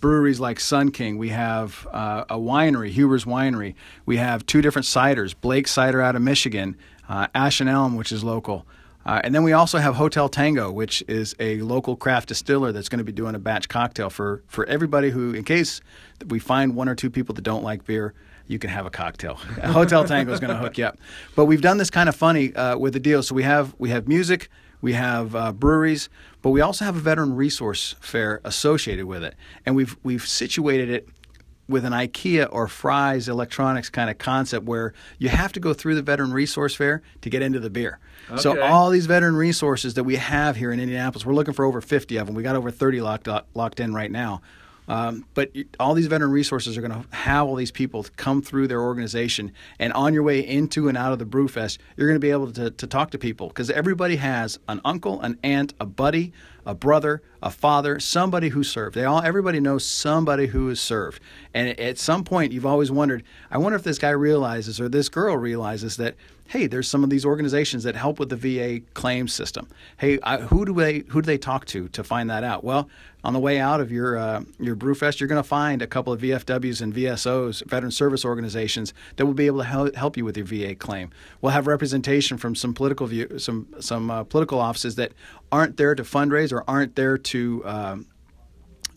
breweries 0.00 0.38
like 0.38 0.60
Sun 0.60 0.90
King. 0.92 1.18
We 1.18 1.30
have 1.30 1.86
uh, 1.92 2.24
a 2.28 2.36
winery, 2.36 2.90
Huber's 2.90 3.24
Winery. 3.24 3.74
We 4.04 4.18
have 4.18 4.46
two 4.46 4.62
different 4.62 4.86
ciders, 4.86 5.34
Blake 5.40 5.66
Cider 5.66 6.00
out 6.00 6.14
of 6.14 6.22
Michigan, 6.22 6.76
uh, 7.08 7.26
Ash 7.34 7.60
and 7.60 7.70
Elm, 7.70 7.96
which 7.96 8.12
is 8.12 8.22
local. 8.22 8.66
Uh, 9.06 9.20
and 9.22 9.32
then 9.32 9.44
we 9.44 9.52
also 9.52 9.78
have 9.78 9.94
Hotel 9.94 10.28
Tango, 10.28 10.70
which 10.72 11.02
is 11.06 11.36
a 11.38 11.62
local 11.62 11.94
craft 11.94 12.28
distiller 12.28 12.72
that's 12.72 12.88
going 12.88 12.98
to 12.98 13.04
be 13.04 13.12
doing 13.12 13.36
a 13.36 13.38
batch 13.38 13.68
cocktail 13.68 14.10
for, 14.10 14.42
for 14.48 14.66
everybody 14.66 15.10
who, 15.10 15.32
in 15.32 15.44
case 15.44 15.80
we 16.26 16.40
find 16.40 16.74
one 16.74 16.88
or 16.88 16.96
two 16.96 17.08
people 17.08 17.32
that 17.36 17.42
don't 17.42 17.62
like 17.62 17.84
beer, 17.84 18.14
you 18.48 18.58
can 18.58 18.68
have 18.68 18.84
a 18.84 18.90
cocktail. 18.90 19.34
Hotel 19.64 20.04
Tango 20.04 20.32
is 20.32 20.40
going 20.40 20.52
to 20.52 20.58
hook 20.58 20.76
you 20.76 20.86
up. 20.86 20.98
But 21.36 21.44
we've 21.44 21.60
done 21.60 21.78
this 21.78 21.90
kind 21.90 22.08
of 22.08 22.16
funny 22.16 22.54
uh, 22.54 22.76
with 22.78 22.94
the 22.94 23.00
deal. 23.00 23.22
So 23.22 23.34
we 23.34 23.44
have 23.44 23.74
we 23.78 23.90
have 23.90 24.08
music, 24.08 24.48
we 24.80 24.92
have 24.94 25.34
uh, 25.34 25.52
breweries, 25.52 26.08
but 26.42 26.50
we 26.50 26.60
also 26.60 26.84
have 26.84 26.96
a 26.96 27.00
veteran 27.00 27.34
resource 27.34 27.94
fair 28.00 28.40
associated 28.44 29.06
with 29.06 29.24
it, 29.24 29.34
and 29.64 29.74
we've 29.74 29.96
we've 30.02 30.26
situated 30.26 30.90
it 30.90 31.08
with 31.68 31.84
an 31.84 31.92
IKEA 31.92 32.48
or 32.50 32.68
Fry's 32.68 33.28
electronics 33.28 33.90
kind 33.90 34.08
of 34.08 34.18
concept 34.18 34.66
where 34.66 34.94
you 35.18 35.28
have 35.28 35.52
to 35.52 35.60
go 35.60 35.74
through 35.74 35.94
the 35.94 36.02
veteran 36.02 36.32
resource 36.32 36.74
fair 36.74 37.02
to 37.22 37.30
get 37.30 37.42
into 37.42 37.58
the 37.58 37.70
beer. 37.70 37.98
Okay. 38.30 38.40
So 38.40 38.60
all 38.62 38.90
these 38.90 39.06
veteran 39.06 39.36
resources 39.36 39.94
that 39.94 40.04
we 40.04 40.16
have 40.16 40.56
here 40.56 40.70
in 40.72 40.80
Indianapolis, 40.80 41.26
we're 41.26 41.34
looking 41.34 41.54
for 41.54 41.64
over 41.64 41.80
50 41.80 42.16
of 42.16 42.26
them. 42.26 42.36
We 42.36 42.42
got 42.42 42.56
over 42.56 42.70
30 42.70 43.00
locked 43.00 43.28
locked 43.54 43.80
in 43.80 43.94
right 43.94 44.10
now. 44.10 44.42
Um, 44.88 45.24
but 45.34 45.50
all 45.80 45.94
these 45.94 46.06
veteran 46.06 46.30
resources 46.30 46.76
are 46.76 46.80
going 46.80 46.92
to 46.92 47.16
have 47.16 47.46
all 47.46 47.56
these 47.56 47.72
people 47.72 48.06
come 48.16 48.40
through 48.40 48.68
their 48.68 48.80
organization. 48.80 49.52
And 49.78 49.92
on 49.94 50.14
your 50.14 50.22
way 50.22 50.46
into 50.46 50.88
and 50.88 50.96
out 50.96 51.12
of 51.12 51.18
the 51.18 51.26
Brewfest, 51.26 51.78
you're 51.96 52.08
going 52.08 52.20
to 52.20 52.24
be 52.24 52.30
able 52.30 52.52
to, 52.52 52.70
to 52.70 52.86
talk 52.86 53.10
to 53.10 53.18
people 53.18 53.48
because 53.48 53.70
everybody 53.70 54.16
has 54.16 54.58
an 54.68 54.80
uncle, 54.84 55.20
an 55.22 55.38
aunt, 55.42 55.74
a 55.80 55.86
buddy, 55.86 56.32
a 56.64 56.74
brother, 56.74 57.22
a 57.46 57.50
father, 57.50 58.00
somebody 58.00 58.48
who 58.48 58.64
served. 58.64 58.96
They 58.96 59.04
all, 59.04 59.22
everybody 59.22 59.60
knows 59.60 59.84
somebody 59.84 60.48
who 60.48 60.68
has 60.68 60.80
served. 60.80 61.22
And 61.54 61.78
at 61.78 61.96
some 61.96 62.24
point, 62.24 62.52
you've 62.52 62.66
always 62.66 62.90
wondered, 62.90 63.22
I 63.52 63.58
wonder 63.58 63.76
if 63.76 63.84
this 63.84 63.98
guy 63.98 64.10
realizes 64.10 64.80
or 64.80 64.88
this 64.88 65.08
girl 65.08 65.36
realizes 65.36 65.96
that 65.96 66.16
hey, 66.48 66.66
there's 66.66 66.88
some 66.88 67.02
of 67.02 67.10
these 67.10 67.24
organizations 67.24 67.82
that 67.84 67.96
help 67.96 68.18
with 68.18 68.28
the 68.28 68.36
VA 68.36 68.80
claim 68.94 69.28
system. 69.28 69.68
Hey, 69.96 70.18
I, 70.22 70.38
who 70.38 70.64
do 70.64 70.72
they 70.74 71.00
who 71.08 71.22
do 71.22 71.26
they 71.26 71.38
talk 71.38 71.66
to 71.66 71.88
to 71.88 72.04
find 72.04 72.30
that 72.30 72.44
out? 72.44 72.62
Well, 72.62 72.88
on 73.24 73.32
the 73.32 73.40
way 73.40 73.58
out 73.58 73.80
of 73.80 73.90
your 73.90 74.16
uh, 74.16 74.42
your 74.60 74.76
Brewfest, 74.76 75.18
you're 75.18 75.28
going 75.28 75.42
to 75.42 75.48
find 75.48 75.82
a 75.82 75.86
couple 75.86 76.12
of 76.12 76.20
VFWs 76.20 76.80
and 76.80 76.94
VSOs, 76.94 77.64
veteran 77.66 77.90
service 77.90 78.24
organizations, 78.24 78.94
that 79.16 79.26
will 79.26 79.34
be 79.34 79.46
able 79.46 79.58
to 79.58 79.64
help, 79.64 79.94
help 79.96 80.16
you 80.16 80.24
with 80.24 80.36
your 80.36 80.46
VA 80.46 80.74
claim. 80.74 81.10
We'll 81.40 81.52
have 81.52 81.66
representation 81.66 82.38
from 82.38 82.54
some 82.54 82.74
political 82.74 83.06
view, 83.06 83.38
some 83.38 83.66
some 83.80 84.10
uh, 84.10 84.24
political 84.24 84.60
offices 84.60 84.94
that 84.96 85.12
aren't 85.50 85.76
there 85.76 85.94
to 85.94 86.02
fundraise 86.02 86.52
or 86.52 86.62
aren't 86.68 86.94
there 86.96 87.18
to 87.18 87.35
um, 87.64 88.06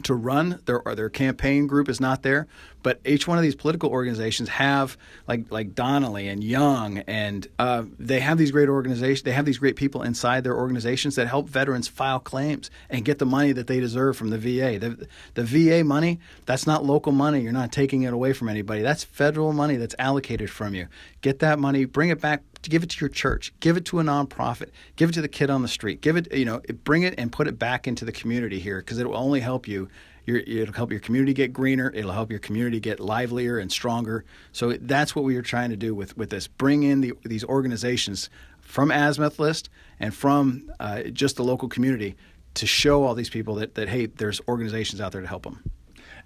to 0.04 0.14
run. 0.14 0.60
Their 0.66 0.82
their 0.96 1.10
campaign 1.10 1.68
group 1.68 1.90
is 1.90 2.00
not 2.00 2.24
there, 2.24 2.48
but 2.84 3.00
each 3.06 3.28
one 3.28 3.38
of 3.38 3.44
these 3.44 3.56
political 3.56 3.90
organizations 3.90 4.50
have 4.50 4.98
like 5.28 5.52
like 5.52 5.76
Donnelly 5.76 6.28
and 6.28 6.44
Young, 6.44 7.00
and 7.00 7.48
uh, 7.58 7.84
they 7.98 8.20
have 8.20 8.38
these 8.38 8.52
great 8.52 8.70
organizations. 8.70 9.24
They 9.24 9.32
have 9.32 9.46
these 9.46 9.58
great 9.58 9.76
people 9.76 10.02
inside 10.04 10.44
their 10.44 10.56
organizations 10.56 11.16
that 11.16 11.28
help 11.28 11.50
veterans 11.50 11.88
file 11.88 12.20
claims 12.20 12.72
and 12.90 13.04
get 13.04 13.20
the 13.20 13.26
money 13.26 13.52
that 13.52 13.68
they 13.68 13.80
deserve 13.80 14.16
from 14.16 14.30
the 14.30 14.38
VA. 14.38 14.80
The, 14.80 15.08
the 15.34 15.44
VA 15.44 15.84
money 15.84 16.20
that's 16.46 16.66
not 16.66 16.86
local 16.86 17.12
money. 17.12 17.42
You're 17.42 17.52
not 17.52 17.72
taking 17.72 18.04
it 18.04 18.14
away 18.14 18.34
from 18.34 18.50
anybody. 18.50 18.82
That's 18.82 19.04
federal 19.04 19.54
money 19.54 19.76
that's 19.76 19.96
allocated 20.00 20.50
from 20.50 20.74
you. 20.74 20.88
Get 21.22 21.40
that 21.40 21.60
money, 21.60 21.86
bring 21.86 22.10
it 22.10 22.22
back 22.22 22.44
give 22.64 22.84
it 22.84 22.90
to 22.90 23.00
your 23.00 23.10
church, 23.10 23.54
give 23.60 23.78
it 23.78 23.86
to 23.86 24.00
a 24.00 24.04
nonprofit, 24.04 24.70
give 24.96 25.10
it 25.10 25.14
to 25.14 25.22
the 25.22 25.28
kid 25.28 25.50
on 25.50 25.62
the 25.62 25.68
street, 25.68 26.02
give 26.02 26.18
it, 26.18 26.34
you 26.34 26.46
know, 26.46 26.62
bring 26.84 27.04
it 27.04 27.16
and 27.18 27.32
put 27.32 27.48
it 27.48 27.58
back 27.60 27.88
into 27.88 28.06
the 28.06 28.12
community 28.12 28.60
here 28.60 28.80
because 28.80 28.98
it 28.98 29.08
will 29.08 29.18
only 29.18 29.40
help 29.40 29.68
you 29.68 29.88
your, 30.30 30.38
it'll 30.40 30.76
help 30.76 30.92
your 30.92 31.00
community 31.00 31.34
get 31.34 31.52
greener. 31.52 31.92
It'll 31.94 32.12
help 32.12 32.30
your 32.30 32.40
community 32.40 32.80
get 32.80 33.00
livelier 33.00 33.58
and 33.58 33.72
stronger. 33.72 34.26
So 34.52 34.74
that's 34.74 35.16
what 35.16 35.26
we 35.26 35.36
are 35.36 35.42
trying 35.42 35.72
to 35.72 35.76
do 35.76 35.96
with, 35.96 36.16
with 36.16 36.30
this. 36.30 36.48
Bring 36.48 36.84
in 36.84 37.02
the, 37.02 37.14
these 37.24 37.44
organizations 37.44 38.30
from 38.60 38.92
Azimuth 38.92 39.40
List 39.40 39.70
and 40.00 40.14
from 40.14 40.72
uh, 40.80 41.04
just 41.04 41.36
the 41.36 41.44
local 41.44 41.68
community 41.68 42.16
to 42.54 42.68
show 42.68 43.04
all 43.04 43.16
these 43.16 43.30
people 43.30 43.56
that, 43.56 43.76
that, 43.76 43.90
hey, 43.90 44.06
there's 44.06 44.40
organizations 44.48 45.02
out 45.02 45.12
there 45.12 45.22
to 45.22 45.28
help 45.28 45.44
them. 45.44 45.64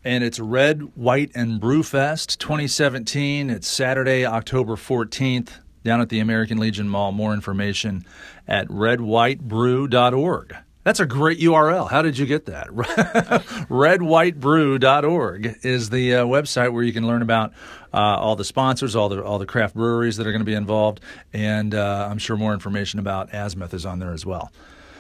And 0.04 0.24
it's 0.24 0.40
Red, 0.40 0.82
White, 0.96 1.32
and 1.34 1.62
Brew 1.62 1.82
Fest 1.82 2.40
2017. 2.42 3.50
It's 3.50 3.68
Saturday, 3.68 4.26
October 4.26 4.76
14th, 4.76 5.60
down 5.84 6.02
at 6.02 6.10
the 6.10 6.20
American 6.20 6.58
Legion 6.58 6.90
Mall. 6.90 7.12
More 7.12 7.34
information 7.34 8.06
at 8.48 8.68
redwhitebrew.org. 8.68 10.56
That's 10.84 11.00
a 11.00 11.06
great 11.06 11.40
URL. 11.40 11.90
How 11.90 12.02
did 12.02 12.18
you 12.18 12.26
get 12.26 12.48
that? 12.48 12.68
Redwhitebrew.org 12.68 15.60
is 15.62 15.90
the 15.90 16.16
uh, 16.16 16.26
website 16.26 16.74
where 16.74 16.84
you 16.84 16.92
can 16.92 17.08
learn 17.08 17.22
about 17.22 17.54
uh, 17.94 18.00
all 18.00 18.36
the 18.36 18.44
sponsors, 18.44 18.94
all 18.96 19.08
the 19.08 19.24
all 19.24 19.40
the 19.40 19.46
craft 19.46 19.76
breweries 19.76 20.18
that 20.18 20.28
are 20.28 20.32
going 20.32 20.42
to 20.42 20.46
be 20.46 20.54
involved, 20.54 21.00
and 21.32 21.74
uh, 21.74 22.10
I'm 22.10 22.18
sure 22.18 22.36
more 22.36 22.54
information 22.54 23.00
about 23.00 23.32
Azimuth 23.32 23.74
is 23.74 23.86
on 23.86 24.00
there 24.00 24.12
as 24.12 24.26
well. 24.26 24.52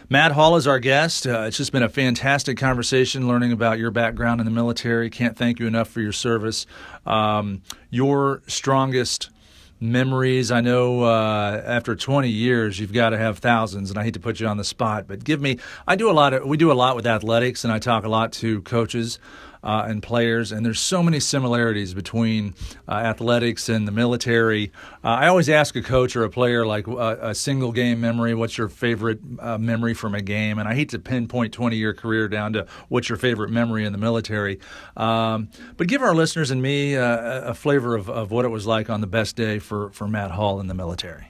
Matt 0.09 0.33
Hall 0.33 0.57
is 0.57 0.67
our 0.67 0.79
guest. 0.79 1.25
Uh, 1.25 1.45
it's 1.47 1.57
just 1.57 1.71
been 1.71 1.83
a 1.83 1.89
fantastic 1.89 2.57
conversation 2.57 3.27
learning 3.27 3.51
about 3.51 3.79
your 3.79 3.89
background 3.89 4.39
in 4.39 4.45
the 4.45 4.51
military. 4.51 5.09
Can't 5.09 5.35
thank 5.35 5.59
you 5.59 5.67
enough 5.67 5.89
for 5.89 6.01
your 6.01 6.11
service. 6.11 6.67
Um, 7.05 7.61
your 7.89 8.43
strongest 8.47 9.29
memories? 9.83 10.51
I 10.51 10.61
know 10.61 11.03
uh, 11.03 11.61
after 11.65 11.95
20 11.95 12.29
years, 12.29 12.79
you've 12.79 12.93
got 12.93 13.09
to 13.09 13.17
have 13.17 13.39
thousands, 13.39 13.89
and 13.89 13.99
I 13.99 14.03
hate 14.03 14.15
to 14.15 14.19
put 14.19 14.39
you 14.39 14.47
on 14.47 14.57
the 14.57 14.63
spot, 14.63 15.05
but 15.07 15.23
give 15.23 15.41
me. 15.41 15.59
I 15.87 15.95
do 15.95 16.09
a 16.09 16.13
lot 16.13 16.33
of. 16.33 16.45
We 16.45 16.57
do 16.57 16.71
a 16.71 16.73
lot 16.73 16.95
with 16.95 17.05
athletics, 17.05 17.63
and 17.63 17.71
I 17.71 17.79
talk 17.79 18.03
a 18.03 18.09
lot 18.09 18.31
to 18.33 18.61
coaches 18.61 19.19
uh, 19.63 19.85
and 19.87 20.03
players, 20.03 20.51
and 20.51 20.65
there's 20.65 20.79
so 20.79 21.01
many 21.01 21.19
similarities 21.19 21.93
between 21.93 22.53
uh, 22.87 22.93
athletics 22.93 23.69
and 23.69 23.87
the 23.87 23.91
military. 23.91 24.71
Uh, 25.03 25.07
I 25.07 25.27
always 25.27 25.49
ask 25.49 25.75
a 25.75 25.81
coach 25.81 26.15
or 26.15 26.23
a 26.23 26.29
player 26.29 26.65
like 26.65 26.87
uh, 26.87 27.17
a 27.21 27.33
single 27.33 27.71
game 27.71 28.01
memory. 28.01 28.35
What's 28.35 28.57
your 28.57 28.67
favorite 28.67 29.19
uh, 29.39 29.57
memory 29.57 29.93
from 29.93 30.15
a 30.15 30.21
game? 30.21 30.59
And 30.59 30.67
I 30.67 30.75
hate 30.75 30.89
to 30.89 30.99
pinpoint 30.99 31.53
20 31.53 31.77
year 31.77 31.93
career 31.93 32.27
down 32.27 32.53
to 32.53 32.67
what's 32.89 33.07
your 33.07 33.17
favorite 33.17 33.49
memory 33.51 33.85
in 33.85 33.93
the 33.93 33.97
military, 33.97 34.59
um, 34.97 35.49
but 35.77 35.87
give 35.87 36.01
our 36.01 36.13
listeners 36.13 36.51
and 36.51 36.61
me 36.61 36.95
a 36.95 37.53
flavor 37.53 37.95
of, 37.95 38.09
of 38.09 38.31
what 38.31 38.45
it 38.45 38.49
was 38.49 38.67
like 38.67 38.89
on 38.89 39.01
the 39.01 39.07
best 39.07 39.35
day 39.35 39.59
for 39.59 39.89
for 39.91 40.07
Matt 40.07 40.31
Hall 40.31 40.59
in 40.59 40.67
the 40.67 40.73
military. 40.73 41.27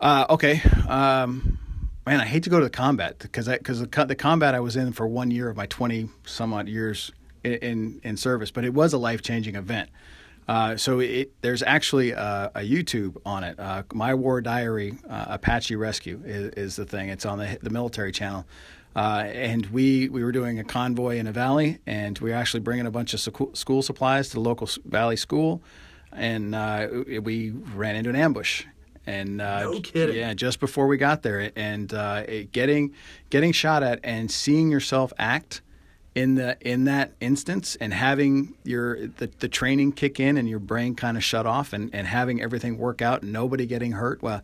okay. 0.00 0.62
Um 0.88 1.58
man, 2.06 2.20
I 2.20 2.26
hate 2.26 2.42
to 2.44 2.50
go 2.50 2.58
to 2.58 2.64
the 2.64 2.70
combat 2.70 3.18
because 3.18 3.48
because 3.48 3.80
the, 3.80 4.04
the, 4.06 4.14
combat 4.14 4.54
I 4.54 4.60
was 4.60 4.76
in 4.76 4.92
for 4.92 5.06
one 5.06 5.30
year 5.30 5.48
of 5.48 5.56
my 5.56 5.66
twenty 5.66 6.08
some 6.24 6.52
odd 6.52 6.68
years 6.68 7.12
in 7.44 7.54
in, 7.54 8.00
in 8.02 8.16
service, 8.16 8.50
but 8.50 8.64
it 8.64 8.74
was 8.74 8.92
a 8.92 8.98
life 8.98 9.22
changing 9.22 9.54
event. 9.54 9.90
Uh, 10.48 10.76
so 10.76 10.98
it, 10.98 11.32
there's 11.40 11.62
actually 11.62 12.10
a, 12.10 12.50
a, 12.56 12.60
YouTube 12.60 13.16
on 13.24 13.44
it. 13.44 13.58
Uh, 13.60 13.84
My 13.94 14.12
War 14.12 14.40
Diary 14.40 14.98
uh, 15.08 15.26
Apache 15.28 15.76
Rescue 15.76 16.20
is, 16.24 16.48
is, 16.54 16.76
the 16.76 16.84
thing. 16.84 17.10
It's 17.10 17.24
on 17.24 17.38
the, 17.38 17.58
the 17.62 17.70
military 17.70 18.10
channel. 18.10 18.44
Uh, 18.96 19.24
and 19.32 19.66
we, 19.66 20.08
we 20.08 20.24
were 20.24 20.32
doing 20.32 20.58
a 20.58 20.64
convoy 20.64 21.16
in 21.18 21.28
a 21.28 21.32
valley, 21.32 21.78
and 21.86 22.18
we 22.18 22.30
were 22.30 22.36
actually 22.36 22.58
bringing 22.58 22.86
a 22.86 22.90
bunch 22.90 23.14
of 23.14 23.20
school 23.20 23.82
supplies 23.82 24.30
to 24.30 24.34
the 24.34 24.40
local 24.40 24.68
valley 24.84 25.16
school. 25.16 25.62
And 26.10 26.56
uh, 26.56 26.88
we 27.22 27.50
ran 27.50 27.94
into 27.94 28.10
an 28.10 28.16
ambush 28.16 28.64
and 29.06 29.40
uh, 29.40 29.62
no 29.62 29.80
kidding. 29.80 30.16
Yeah, 30.16 30.34
just 30.34 30.60
before 30.60 30.86
we 30.86 30.96
got 30.96 31.22
there, 31.22 31.50
and 31.56 31.92
uh, 31.92 32.24
getting 32.52 32.94
getting 33.30 33.52
shot 33.52 33.82
at 33.82 34.00
and 34.02 34.30
seeing 34.30 34.70
yourself 34.70 35.12
act 35.18 35.62
in 36.14 36.34
the 36.34 36.56
in 36.60 36.84
that 36.84 37.12
instance, 37.20 37.76
and 37.76 37.92
having 37.92 38.54
your 38.64 39.06
the, 39.06 39.30
the 39.38 39.48
training 39.48 39.92
kick 39.92 40.20
in 40.20 40.36
and 40.36 40.48
your 40.48 40.58
brain 40.58 40.94
kind 40.94 41.16
of 41.16 41.24
shut 41.24 41.46
off, 41.46 41.72
and, 41.72 41.90
and 41.94 42.06
having 42.06 42.42
everything 42.42 42.78
work 42.78 43.02
out, 43.02 43.22
and 43.22 43.32
nobody 43.32 43.66
getting 43.66 43.92
hurt. 43.92 44.22
Well, 44.22 44.42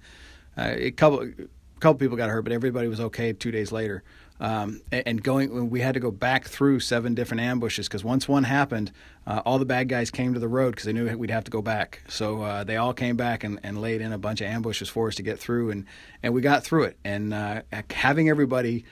uh, 0.57 0.73
a 0.77 0.91
couple 0.91 1.21
a 1.23 1.81
couple 1.81 1.99
people 1.99 2.17
got 2.17 2.31
hurt, 2.31 2.43
but 2.43 2.53
everybody 2.53 2.89
was 2.89 3.01
okay 3.01 3.33
two 3.33 3.51
days 3.51 3.71
later. 3.71 4.03
Um, 4.41 4.83
and, 4.93 5.23
going, 5.23 5.69
we 5.69 5.81
had 5.81 5.95
to 5.95 6.01
go 6.01 6.13
back 6.13 6.47
through 6.47 6.81
seven 6.81 7.15
different 7.15 7.41
ambushes 7.41 7.89
because 7.89 8.05
once 8.05 8.29
one 8.29 8.45
happened, 8.45 8.93
uh, 9.27 9.43
all 9.45 9.59
the 9.59 9.65
bad 9.65 9.89
guys 9.89 10.11
came 10.11 10.33
to 10.35 10.41
the 10.41 10.49
road 10.49 10.71
because 10.71 10.85
they 10.85 10.93
knew 10.93 11.09
we'd 11.17 11.31
have 11.31 11.45
to 11.45 11.51
go 11.51 11.61
back. 11.61 12.03
So 12.09 12.43
uh, 12.43 12.65
they 12.65 12.77
all 12.77 12.93
came 12.93 13.17
back 13.17 13.43
and, 13.43 13.59
and 13.65 13.81
laid 13.81 14.01
in 14.01 14.13
a 14.13 14.19
bunch 14.19 14.41
of 14.41 14.47
ambushes 14.47 14.89
for 14.89 15.09
us 15.09 15.17
to 15.17 15.23
get 15.23 15.39
through, 15.41 15.71
and 15.71 15.87
and 16.23 16.33
we 16.35 16.41
got 16.41 16.63
through 16.63 16.85
it. 16.85 16.99
And 17.05 17.35
uh, 17.35 17.63
having 17.91 18.29
everybody 18.29 18.85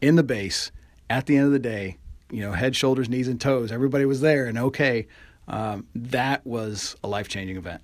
in 0.00 0.16
the 0.16 0.22
base 0.22 0.70
at 1.10 1.26
the 1.26 1.36
end 1.36 1.46
of 1.46 1.52
the 1.52 1.58
day, 1.58 1.98
you 2.30 2.40
know, 2.40 2.52
head, 2.52 2.74
shoulders, 2.74 3.08
knees, 3.08 3.28
and 3.28 3.40
toes, 3.40 3.70
everybody 3.70 4.06
was 4.06 4.20
there 4.20 4.46
and 4.46 4.58
okay. 4.58 5.06
Um, 5.46 5.86
that 5.94 6.46
was 6.46 6.96
a 7.04 7.08
life 7.08 7.28
changing 7.28 7.58
event. 7.58 7.82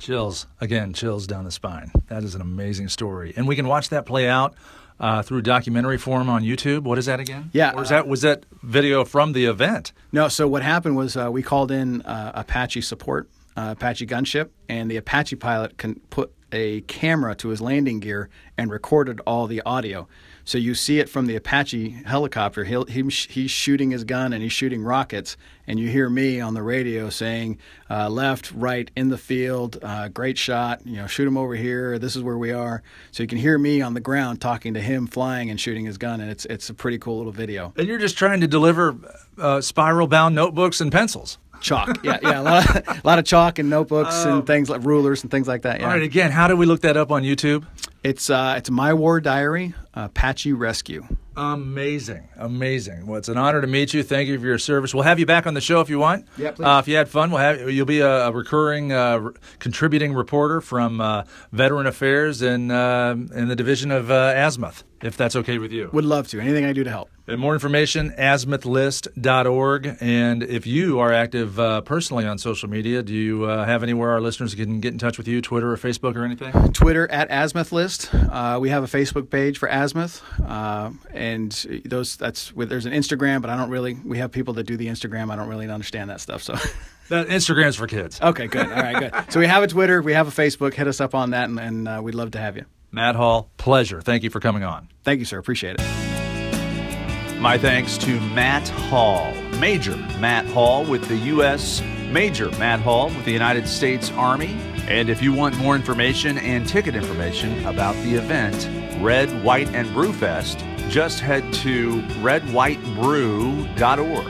Chills 0.00 0.48
again, 0.60 0.92
chills 0.92 1.28
down 1.28 1.44
the 1.44 1.52
spine. 1.52 1.92
That 2.08 2.24
is 2.24 2.34
an 2.34 2.40
amazing 2.40 2.88
story, 2.88 3.32
and 3.36 3.46
we 3.46 3.54
can 3.54 3.68
watch 3.68 3.90
that 3.90 4.06
play 4.06 4.28
out 4.28 4.56
uh, 5.00 5.22
through 5.22 5.42
documentary 5.42 5.98
form 5.98 6.28
on 6.28 6.42
YouTube. 6.42 6.82
What 6.82 6.98
is 6.98 7.06
that 7.06 7.20
again? 7.20 7.50
Yeah, 7.52 7.72
or 7.74 7.82
is 7.82 7.88
that 7.90 8.06
was 8.06 8.22
that 8.22 8.44
video 8.62 9.04
from 9.04 9.32
the 9.32 9.46
event? 9.46 9.92
No. 10.12 10.28
So 10.28 10.48
what 10.48 10.62
happened 10.62 10.96
was 10.96 11.16
uh, 11.16 11.30
we 11.30 11.42
called 11.42 11.70
in 11.70 12.02
uh, 12.02 12.32
Apache 12.34 12.82
support, 12.82 13.28
uh, 13.56 13.74
Apache 13.76 14.06
gunship, 14.06 14.50
and 14.68 14.90
the 14.90 14.96
Apache 14.96 15.36
pilot 15.36 15.78
can 15.78 16.00
put 16.10 16.32
a 16.52 16.80
camera 16.82 17.34
to 17.36 17.48
his 17.48 17.60
landing 17.60 18.00
gear 18.00 18.30
and 18.56 18.70
recorded 18.70 19.20
all 19.26 19.46
the 19.46 19.60
audio. 19.62 20.08
So 20.48 20.56
you 20.56 20.74
see 20.74 20.98
it 20.98 21.10
from 21.10 21.26
the 21.26 21.36
Apache 21.36 21.90
helicopter. 22.06 22.64
He'll, 22.64 22.86
he's 22.86 23.50
shooting 23.50 23.90
his 23.90 24.04
gun 24.04 24.32
and 24.32 24.42
he's 24.42 24.50
shooting 24.50 24.82
rockets, 24.82 25.36
and 25.66 25.78
you 25.78 25.90
hear 25.90 26.08
me 26.08 26.40
on 26.40 26.54
the 26.54 26.62
radio 26.62 27.10
saying, 27.10 27.58
uh, 27.90 28.08
"Left, 28.08 28.50
right, 28.52 28.90
in 28.96 29.10
the 29.10 29.18
field, 29.18 29.78
uh, 29.82 30.08
great 30.08 30.38
shot. 30.38 30.86
You 30.86 30.96
know, 30.96 31.06
shoot 31.06 31.28
him 31.28 31.36
over 31.36 31.54
here. 31.54 31.98
This 31.98 32.16
is 32.16 32.22
where 32.22 32.38
we 32.38 32.50
are." 32.50 32.82
So 33.10 33.22
you 33.22 33.26
can 33.26 33.36
hear 33.36 33.58
me 33.58 33.82
on 33.82 33.92
the 33.92 34.00
ground 34.00 34.40
talking 34.40 34.72
to 34.72 34.80
him 34.80 35.06
flying 35.06 35.50
and 35.50 35.60
shooting 35.60 35.84
his 35.84 35.98
gun, 35.98 36.22
and 36.22 36.30
it's 36.30 36.46
it's 36.46 36.70
a 36.70 36.74
pretty 36.74 36.96
cool 36.98 37.18
little 37.18 37.30
video. 37.30 37.74
And 37.76 37.86
you're 37.86 37.98
just 37.98 38.16
trying 38.16 38.40
to 38.40 38.48
deliver 38.48 38.96
uh, 39.36 39.60
spiral 39.60 40.06
bound 40.06 40.34
notebooks 40.34 40.80
and 40.80 40.90
pencils 40.90 41.36
chalk. 41.60 42.02
Yeah, 42.02 42.18
yeah, 42.22 42.40
a 42.40 42.42
lot, 42.42 42.76
of, 42.76 42.88
a 43.04 43.06
lot 43.06 43.18
of 43.18 43.24
chalk 43.24 43.58
and 43.58 43.68
notebooks 43.68 44.24
and 44.24 44.46
things 44.46 44.70
like 44.70 44.82
rulers 44.84 45.22
and 45.22 45.30
things 45.30 45.48
like 45.48 45.62
that. 45.62 45.80
Yeah. 45.80 45.86
All 45.86 45.92
right, 45.92 46.02
again, 46.02 46.30
how 46.30 46.48
do 46.48 46.56
we 46.56 46.66
look 46.66 46.80
that 46.80 46.96
up 46.96 47.10
on 47.10 47.22
YouTube? 47.22 47.66
It's 48.02 48.30
uh, 48.30 48.54
it's 48.56 48.70
my 48.70 48.94
war 48.94 49.20
diary, 49.20 49.74
Apache 49.98 50.52
Rescue. 50.52 51.04
Amazing, 51.36 52.28
amazing. 52.36 53.06
Well, 53.06 53.18
it's 53.18 53.28
an 53.28 53.36
honor 53.36 53.60
to 53.60 53.66
meet 53.66 53.92
you. 53.94 54.02
Thank 54.02 54.28
you 54.28 54.38
for 54.38 54.46
your 54.46 54.58
service. 54.58 54.94
We'll 54.94 55.02
have 55.02 55.18
you 55.18 55.26
back 55.26 55.46
on 55.46 55.54
the 55.54 55.60
show 55.60 55.80
if 55.80 55.90
you 55.90 55.98
want. 55.98 56.26
Yeah, 56.36 56.52
please. 56.52 56.64
Uh, 56.64 56.78
if 56.80 56.88
you 56.88 56.96
had 56.96 57.08
fun, 57.08 57.30
we'll 57.30 57.40
have 57.40 57.70
you'll 57.70 57.86
be 57.86 58.00
a, 58.00 58.26
a 58.26 58.32
recurring 58.32 58.92
uh, 58.92 59.30
contributing 59.58 60.14
reporter 60.14 60.60
from 60.60 61.00
uh, 61.00 61.24
Veteran 61.52 61.86
Affairs 61.86 62.42
in 62.42 62.70
uh, 62.70 63.10
in 63.34 63.48
the 63.48 63.56
division 63.56 63.90
of 63.90 64.10
uh, 64.10 64.34
Azimuth, 64.36 64.84
if 65.02 65.16
that's 65.16 65.36
okay 65.36 65.58
with 65.58 65.72
you. 65.72 65.90
Would 65.92 66.04
love 66.04 66.28
to. 66.28 66.40
Anything 66.40 66.64
I 66.64 66.72
do 66.72 66.84
to 66.84 66.90
help. 66.90 67.10
And 67.26 67.38
more 67.40 67.52
information, 67.52 68.10
azimuthlist.org. 68.18 69.96
And 70.00 70.42
if 70.42 70.66
you 70.66 70.98
are 70.98 71.12
active 71.12 71.60
uh, 71.60 71.82
personally 71.82 72.26
on 72.26 72.38
social 72.38 72.70
media, 72.70 73.02
do 73.02 73.12
you 73.12 73.44
uh, 73.44 73.64
have 73.66 73.82
anywhere 73.82 74.10
our 74.10 74.20
listeners 74.20 74.54
can 74.54 74.80
get 74.80 74.92
in 74.92 74.98
touch 74.98 75.18
with 75.18 75.28
you, 75.28 75.42
Twitter 75.42 75.70
or 75.70 75.76
Facebook 75.76 76.16
or 76.16 76.24
anything? 76.24 76.72
Twitter 76.72 77.10
at 77.10 77.28
azimuthlist. 77.28 78.08
Uh, 78.32 78.58
we 78.58 78.70
have 78.70 78.82
a 78.82 78.86
Facebook 78.86 79.30
page 79.30 79.58
for 79.58 79.68
Azimuth, 79.68 80.22
uh, 80.46 80.90
and 81.12 81.52
those 81.84 82.16
that's 82.16 82.52
there's 82.56 82.86
an 82.86 82.92
Instagram, 82.92 83.42
but 83.42 83.50
I 83.50 83.56
don't 83.56 83.70
really. 83.70 83.94
We 83.94 84.18
have 84.18 84.32
people 84.32 84.54
that 84.54 84.64
do 84.64 84.76
the 84.76 84.86
Instagram. 84.86 85.30
I 85.30 85.36
don't 85.36 85.48
really 85.48 85.68
understand 85.68 86.10
that 86.10 86.20
stuff, 86.20 86.42
so. 86.42 86.54
That 87.08 87.28
Instagram's 87.28 87.76
for 87.76 87.86
kids. 87.86 88.20
Okay, 88.20 88.48
good. 88.48 88.66
All 88.66 88.82
right, 88.82 88.98
good. 88.98 89.32
So 89.32 89.40
we 89.40 89.46
have 89.46 89.62
a 89.62 89.66
Twitter, 89.66 90.02
we 90.02 90.12
have 90.12 90.28
a 90.28 90.30
Facebook. 90.30 90.74
Hit 90.74 90.86
us 90.86 91.00
up 91.00 91.14
on 91.14 91.30
that, 91.30 91.48
and, 91.48 91.58
and 91.58 91.88
uh, 91.88 92.00
we'd 92.04 92.14
love 92.14 92.32
to 92.32 92.38
have 92.38 92.54
you. 92.58 92.66
Matt 92.90 93.16
Hall, 93.16 93.50
pleasure. 93.56 94.00
Thank 94.00 94.22
you 94.22 94.30
for 94.30 94.40
coming 94.40 94.64
on. 94.64 94.88
Thank 95.04 95.20
you, 95.20 95.24
sir. 95.24 95.38
Appreciate 95.38 95.76
it. 95.78 97.40
My 97.40 97.56
thanks 97.56 97.96
to 97.98 98.20
Matt 98.20 98.68
Hall, 98.68 99.32
Major 99.60 99.96
Matt 100.18 100.46
Hall 100.46 100.84
with 100.84 101.06
the 101.06 101.16
U.S. 101.16 101.80
Major 102.10 102.50
Matt 102.58 102.80
Hall 102.80 103.06
with 103.08 103.24
the 103.24 103.32
United 103.32 103.68
States 103.68 104.10
Army. 104.12 104.56
And 104.88 105.08
if 105.08 105.22
you 105.22 105.32
want 105.32 105.56
more 105.58 105.76
information 105.76 106.38
and 106.38 106.66
ticket 106.66 106.96
information 106.96 107.64
about 107.66 107.94
the 107.96 108.14
event, 108.14 108.68
Red, 109.00 109.44
White, 109.44 109.68
and 109.74 109.92
Brew 109.92 110.12
Fest, 110.12 110.64
just 110.88 111.20
head 111.20 111.52
to 111.52 112.00
redwhitebrew.org. 112.22 114.26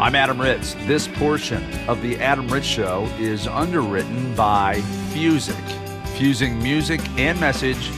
I'm 0.00 0.16
Adam 0.16 0.40
Ritz. 0.40 0.74
This 0.86 1.06
portion 1.06 1.62
of 1.88 2.02
The 2.02 2.18
Adam 2.18 2.48
Ritz 2.48 2.66
Show 2.66 3.08
is 3.18 3.46
underwritten 3.46 4.34
by 4.34 4.80
Fusic. 5.12 5.83
Fusing 6.16 6.62
music 6.62 7.00
and 7.18 7.40
message, 7.40 7.90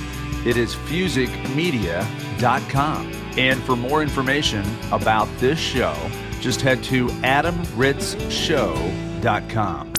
it 0.47 0.57
is 0.57 0.75
fusicmedia.com. 0.75 3.13
And 3.37 3.63
for 3.63 3.77
more 3.77 4.03
information 4.03 4.65
about 4.91 5.29
this 5.39 5.59
show, 5.59 5.95
just 6.41 6.63
head 6.63 6.83
to 6.85 7.09
adamritzshow.com. 7.09 9.93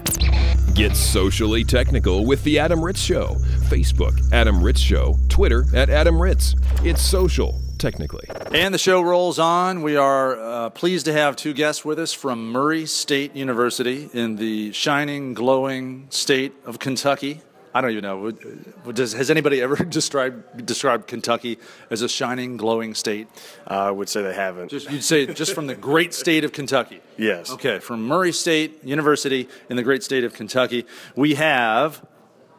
Get 0.74 0.96
socially 0.96 1.62
technical 1.64 2.24
with 2.24 2.42
The 2.44 2.58
Adam 2.58 2.82
Ritz 2.84 3.00
Show. 3.00 3.36
Facebook, 3.68 4.20
Adam 4.32 4.62
Ritz 4.62 4.80
Show. 4.80 5.16
Twitter, 5.28 5.64
at 5.74 5.90
Adam 5.90 6.20
Ritz. 6.20 6.54
It's 6.82 7.02
social 7.02 7.60
technically. 7.78 8.26
And 8.52 8.74
the 8.74 8.78
show 8.78 9.00
rolls 9.00 9.38
on. 9.38 9.82
We 9.82 9.96
are 9.96 10.38
uh, 10.38 10.70
pleased 10.70 11.06
to 11.06 11.12
have 11.12 11.36
two 11.36 11.52
guests 11.52 11.84
with 11.84 11.98
us 11.98 12.12
from 12.12 12.50
Murray 12.50 12.86
State 12.86 13.34
University 13.34 14.10
in 14.12 14.36
the 14.36 14.72
shining, 14.72 15.34
glowing 15.34 16.06
state 16.10 16.52
of 16.66 16.78
Kentucky. 16.78 17.40
I 17.74 17.80
don't 17.80 17.90
even 17.90 18.02
know. 18.02 18.30
Does, 18.92 19.12
has 19.12 19.30
anybody 19.30 19.60
ever 19.60 19.76
described 19.84 20.66
described 20.66 21.06
Kentucky 21.06 21.58
as 21.90 22.02
a 22.02 22.08
shining, 22.08 22.56
glowing 22.56 22.94
state? 22.94 23.28
Uh, 23.70 23.74
I 23.74 23.90
would 23.90 24.08
say 24.08 24.22
they 24.22 24.34
haven't. 24.34 24.68
Just, 24.68 24.90
you'd 24.90 25.04
say 25.04 25.26
just 25.26 25.54
from 25.54 25.66
the 25.66 25.74
great 25.74 26.14
state 26.14 26.44
of 26.44 26.52
Kentucky. 26.52 27.00
Yes. 27.16 27.50
Okay, 27.50 27.78
from 27.78 28.06
Murray 28.06 28.32
State 28.32 28.84
University 28.84 29.48
in 29.68 29.76
the 29.76 29.82
great 29.82 30.02
state 30.02 30.24
of 30.24 30.34
Kentucky, 30.34 30.86
we 31.16 31.34
have 31.34 32.04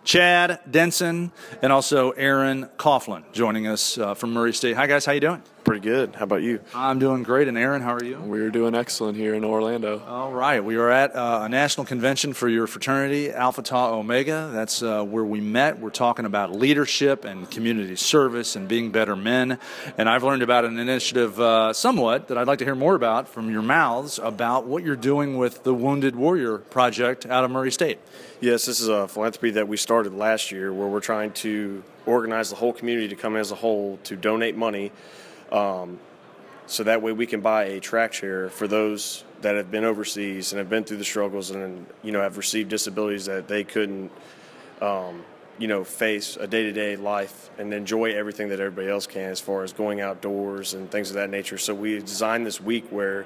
Chad 0.04 0.60
Denson 0.70 1.32
and 1.62 1.72
also 1.72 2.12
Aaron 2.12 2.66
Coughlin 2.78 3.24
joining 3.32 3.68
us 3.68 3.98
uh, 3.98 4.14
from 4.14 4.34
Murray 4.34 4.54
State. 4.54 4.76
Hi 4.76 4.88
guys, 4.88 5.06
how 5.06 5.12
you 5.12 5.20
doing? 5.20 5.44
Pretty 5.70 5.88
good. 5.88 6.16
How 6.16 6.24
about 6.24 6.42
you? 6.42 6.62
I'm 6.74 6.98
doing 6.98 7.22
great. 7.22 7.48
And 7.48 7.56
Aaron, 7.56 7.84
how 7.84 7.94
are 7.94 8.04
you? 8.04 8.18
We're 8.18 8.50
doing 8.50 8.74
excellent 8.74 9.16
here 9.16 9.36
in 9.36 9.44
Orlando. 9.44 10.00
All 10.00 10.32
right. 10.32 10.66
We 10.66 10.78
are 10.78 10.90
at 10.90 11.16
uh, 11.16 11.42
a 11.44 11.48
national 11.48 11.86
convention 11.86 12.34
for 12.34 12.50
your 12.50 12.66
fraternity, 12.66 13.30
Alpha 13.30 13.62
Tau 13.62 13.94
Omega. 14.00 14.50
That's 14.52 14.82
uh, 14.82 15.04
where 15.04 15.24
we 15.24 15.42
met. 15.42 15.80
We're 15.80 15.92
talking 15.92 16.26
about 16.26 16.52
leadership 16.52 17.24
and 17.24 17.48
community 17.52 17.96
service 17.98 18.56
and 18.56 18.68
being 18.68 18.90
better 18.90 19.16
men. 19.16 19.60
And 19.96 20.10
I've 20.10 20.24
learned 20.24 20.42
about 20.42 20.66
an 20.66 20.80
initiative 20.80 21.40
uh, 21.40 21.72
somewhat 21.74 22.30
that 22.30 22.38
I'd 22.40 22.48
like 22.48 22.58
to 22.60 22.66
hear 22.66 22.74
more 22.74 22.96
about 22.96 23.30
from 23.30 23.52
your 23.52 23.62
mouths 23.62 24.18
about 24.18 24.66
what 24.66 24.84
you're 24.84 24.96
doing 24.96 25.38
with 25.38 25.64
the 25.64 25.76
Wounded 25.76 26.16
Warrior 26.16 26.58
Project 26.58 27.28
out 27.28 27.44
of 27.44 27.52
Murray 27.52 27.72
State. 27.72 28.00
Yes, 28.42 28.66
this 28.66 28.80
is 28.80 28.88
a 28.88 29.08
philanthropy 29.08 29.52
that 29.52 29.68
we 29.68 29.78
started 29.78 30.16
last 30.16 30.52
year 30.52 30.74
where 30.74 30.88
we're 30.88 31.00
trying 31.00 31.32
to 31.34 31.84
organize 32.08 32.50
the 32.50 32.56
whole 32.56 32.74
community 32.74 33.10
to 33.10 33.16
come 33.16 33.36
as 33.36 33.52
a 33.52 33.56
whole 33.56 34.00
to 34.06 34.16
donate 34.16 34.58
money 34.58 34.92
um, 35.52 36.00
so 36.68 36.84
that 36.84 37.02
way 37.02 37.12
we 37.12 37.26
can 37.26 37.42
buy 37.42 37.64
a 37.66 37.80
track 37.80 38.12
chair 38.12 38.50
for 38.50 38.68
those 38.68 39.24
that 39.42 39.56
have 39.56 39.72
been 39.72 39.84
overseas 39.84 40.52
and 40.52 40.60
have 40.60 40.70
been 40.70 40.84
through 40.84 40.98
the 40.98 41.06
struggles 41.06 41.50
and 41.50 41.86
you 42.04 42.12
know 42.12 42.22
have 42.22 42.38
received 42.38 42.70
disabilities 42.70 43.26
that 43.26 43.48
they 43.48 43.64
couldn't 43.64 44.12
um, 44.82 45.24
you 45.58 45.68
know 45.68 45.84
face 45.84 46.38
a 46.38 46.48
day-to-day 46.48 46.96
life 46.96 47.50
and 47.58 47.74
enjoy 47.74 48.12
everything 48.12 48.50
that 48.50 48.60
everybody 48.60 48.88
else 48.88 49.08
can 49.08 49.30
as 49.30 49.40
far 49.40 49.64
as 49.64 49.74
going 49.74 50.00
outdoors 50.00 50.74
and 50.74 50.92
things 50.92 51.10
of 51.10 51.16
that 51.16 51.30
nature. 51.30 51.58
So 51.58 51.74
we 51.74 52.00
designed 52.00 52.46
this 52.46 52.62
week 52.62 52.88
where 52.90 53.26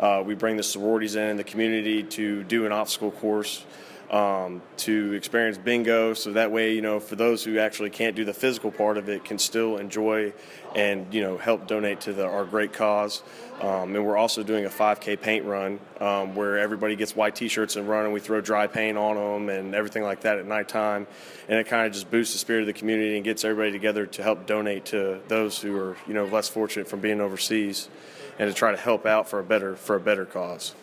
uh, 0.00 0.22
we 0.24 0.34
bring 0.34 0.56
the 0.56 0.62
sororities 0.62 1.16
in 1.16 1.36
the 1.36 1.44
community 1.44 2.02
to 2.04 2.44
do 2.44 2.66
an 2.66 2.72
obstacle 2.72 3.10
course 3.10 3.64
um, 4.10 4.62
to 4.78 5.12
experience 5.12 5.58
bingo. 5.58 6.14
So 6.14 6.32
that 6.32 6.50
way, 6.50 6.74
you 6.74 6.80
know, 6.80 6.98
for 6.98 7.16
those 7.16 7.44
who 7.44 7.58
actually 7.58 7.90
can't 7.90 8.16
do 8.16 8.24
the 8.24 8.32
physical 8.32 8.70
part 8.70 8.96
of 8.96 9.08
it, 9.08 9.24
can 9.24 9.38
still 9.38 9.76
enjoy 9.76 10.32
and 10.74 11.12
you 11.12 11.20
know 11.20 11.38
help 11.38 11.66
donate 11.66 12.00
to 12.02 12.12
the, 12.12 12.26
our 12.26 12.44
great 12.44 12.72
cause. 12.72 13.22
Um, 13.60 13.96
and 13.96 14.06
we're 14.06 14.16
also 14.16 14.44
doing 14.44 14.66
a 14.66 14.68
5K 14.68 15.20
paint 15.20 15.44
run 15.44 15.80
um, 16.00 16.36
where 16.36 16.58
everybody 16.58 16.94
gets 16.94 17.16
white 17.16 17.34
T-shirts 17.34 17.74
and 17.74 17.88
run, 17.88 18.04
and 18.04 18.14
we 18.14 18.20
throw 18.20 18.40
dry 18.40 18.66
paint 18.66 18.96
on 18.96 19.16
them 19.16 19.48
and 19.48 19.74
everything 19.74 20.04
like 20.04 20.20
that 20.20 20.38
at 20.38 20.46
nighttime. 20.46 21.06
And 21.48 21.58
it 21.58 21.66
kind 21.66 21.86
of 21.86 21.92
just 21.92 22.10
boosts 22.10 22.34
the 22.34 22.38
spirit 22.38 22.60
of 22.60 22.66
the 22.66 22.72
community 22.72 23.16
and 23.16 23.24
gets 23.24 23.44
everybody 23.44 23.72
together 23.72 24.06
to 24.06 24.22
help 24.22 24.46
donate 24.46 24.84
to 24.86 25.20
those 25.28 25.60
who 25.60 25.76
are 25.76 25.96
you 26.06 26.14
know 26.14 26.24
less 26.24 26.48
fortunate 26.48 26.88
from 26.88 27.00
being 27.00 27.20
overseas, 27.20 27.88
and 28.38 28.48
to 28.48 28.54
try 28.54 28.70
to 28.70 28.78
help 28.78 29.04
out 29.04 29.28
for 29.28 29.38
a 29.38 29.44
better 29.44 29.76
for 29.76 29.96
a 29.96 30.00
better 30.00 30.24
cause. 30.24 30.74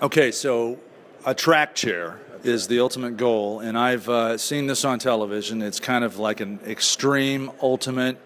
Okay, 0.00 0.30
so 0.30 0.78
a 1.26 1.34
track 1.34 1.74
chair 1.74 2.20
is 2.44 2.68
the 2.68 2.80
ultimate 2.80 3.16
goal, 3.16 3.60
and 3.60 3.76
I've 3.78 4.08
uh, 4.08 4.38
seen 4.38 4.66
this 4.66 4.84
on 4.84 4.98
television. 4.98 5.62
It's 5.62 5.80
kind 5.80 6.04
of 6.04 6.18
like 6.18 6.40
an 6.40 6.60
extreme, 6.66 7.50
ultimate 7.62 8.18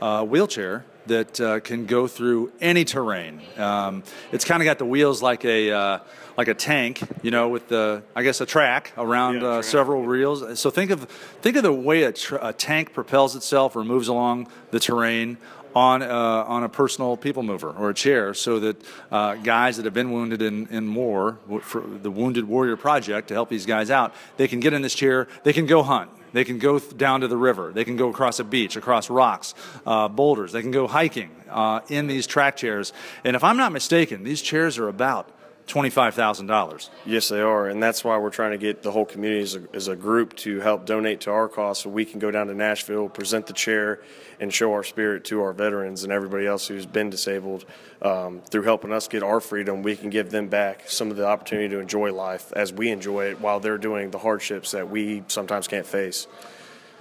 uh, 0.00 0.24
wheelchair 0.24 0.84
that 1.06 1.40
uh, 1.40 1.60
can 1.60 1.86
go 1.86 2.06
through 2.06 2.52
any 2.60 2.84
terrain. 2.84 3.40
Um, 3.56 4.02
it's 4.32 4.44
kind 4.44 4.62
of 4.62 4.64
got 4.64 4.78
the 4.78 4.84
wheels 4.84 5.22
like 5.22 5.44
a 5.44 5.70
uh, 5.72 5.98
like 6.36 6.48
a 6.48 6.54
tank, 6.54 7.00
you 7.22 7.30
know, 7.30 7.48
with 7.48 7.68
the 7.68 8.02
I 8.14 8.22
guess 8.22 8.40
a 8.40 8.46
track 8.46 8.92
around 8.96 9.36
Yeah, 9.42 9.46
uh, 9.48 9.52
track. 9.54 9.64
several 9.64 10.06
reels. 10.06 10.58
So 10.60 10.70
think 10.70 10.90
of 10.90 11.04
think 11.42 11.56
of 11.56 11.62
the 11.62 11.72
way 11.72 12.04
a, 12.04 12.12
tr- 12.12 12.36
a 12.40 12.52
tank 12.52 12.92
propels 12.92 13.34
itself 13.36 13.76
or 13.76 13.84
moves 13.84 14.08
along 14.08 14.48
the 14.70 14.80
terrain 14.80 15.38
on 15.74 16.02
uh, 16.02 16.44
on 16.46 16.64
a 16.64 16.68
personal 16.68 17.16
people 17.16 17.42
mover 17.42 17.70
or 17.70 17.90
a 17.90 17.94
chair, 17.94 18.34
so 18.34 18.60
that 18.60 18.82
uh, 19.10 19.34
guys 19.36 19.76
that 19.76 19.84
have 19.84 19.94
been 19.94 20.10
wounded 20.12 20.42
in, 20.42 20.66
in 20.68 20.94
war 20.94 21.38
for 21.62 21.80
the 21.80 22.10
Wounded 22.10 22.46
Warrior 22.46 22.76
Project 22.76 23.28
to 23.28 23.34
help 23.34 23.48
these 23.48 23.66
guys 23.66 23.90
out, 23.90 24.14
they 24.36 24.48
can 24.48 24.60
get 24.60 24.72
in 24.72 24.82
this 24.82 24.94
chair, 24.94 25.28
they 25.44 25.52
can 25.52 25.66
go 25.66 25.82
hunt. 25.82 26.10
They 26.32 26.44
can 26.44 26.58
go 26.58 26.78
th- 26.78 26.96
down 26.96 27.22
to 27.22 27.28
the 27.28 27.36
river. 27.36 27.72
They 27.72 27.84
can 27.84 27.96
go 27.96 28.08
across 28.08 28.38
a 28.38 28.44
beach, 28.44 28.76
across 28.76 29.10
rocks, 29.10 29.52
uh, 29.84 30.06
boulders. 30.08 30.52
They 30.52 30.62
can 30.62 30.70
go 30.70 30.86
hiking 30.86 31.30
uh, 31.48 31.80
in 31.88 32.06
these 32.06 32.26
track 32.26 32.56
chairs. 32.56 32.92
And 33.24 33.34
if 33.34 33.42
I'm 33.42 33.56
not 33.56 33.72
mistaken, 33.72 34.22
these 34.22 34.40
chairs 34.40 34.78
are 34.78 34.86
about 34.86 35.28
twenty-five 35.70 36.14
thousand 36.14 36.46
dollars. 36.46 36.90
Yes, 37.06 37.28
they 37.28 37.40
are, 37.40 37.68
and 37.68 37.82
that's 37.82 38.04
why 38.04 38.18
we're 38.18 38.30
trying 38.30 38.50
to 38.50 38.58
get 38.58 38.82
the 38.82 38.90
whole 38.90 39.06
community 39.06 39.42
as 39.42 39.54
a, 39.56 39.62
as 39.72 39.88
a 39.88 39.96
group 39.96 40.36
to 40.36 40.60
help 40.60 40.84
donate 40.84 41.22
to 41.22 41.30
our 41.30 41.48
cause, 41.48 41.78
so 41.78 41.88
we 41.88 42.04
can 42.04 42.18
go 42.18 42.30
down 42.30 42.48
to 42.48 42.54
Nashville, 42.54 43.08
present 43.08 43.46
the 43.46 43.52
chair, 43.52 44.00
and 44.38 44.52
show 44.52 44.72
our 44.72 44.84
spirit 44.84 45.24
to 45.26 45.40
our 45.42 45.52
veterans 45.52 46.04
and 46.04 46.12
everybody 46.12 46.46
else 46.46 46.68
who's 46.68 46.86
been 46.86 47.08
disabled. 47.08 47.64
Um, 48.02 48.40
through 48.50 48.62
helping 48.62 48.92
us 48.92 49.08
get 49.08 49.22
our 49.22 49.40
freedom, 49.40 49.82
we 49.82 49.94
can 49.94 50.10
give 50.10 50.30
them 50.30 50.48
back 50.48 50.88
some 50.88 51.10
of 51.10 51.16
the 51.16 51.26
opportunity 51.26 51.68
to 51.68 51.80
enjoy 51.80 52.12
life 52.12 52.52
as 52.54 52.72
we 52.72 52.90
enjoy 52.90 53.30
it, 53.30 53.40
while 53.40 53.60
they're 53.60 53.78
doing 53.78 54.10
the 54.10 54.18
hardships 54.18 54.70
that 54.70 54.90
we 54.90 55.22
sometimes 55.28 55.68
can't 55.68 55.86
face. 55.86 56.26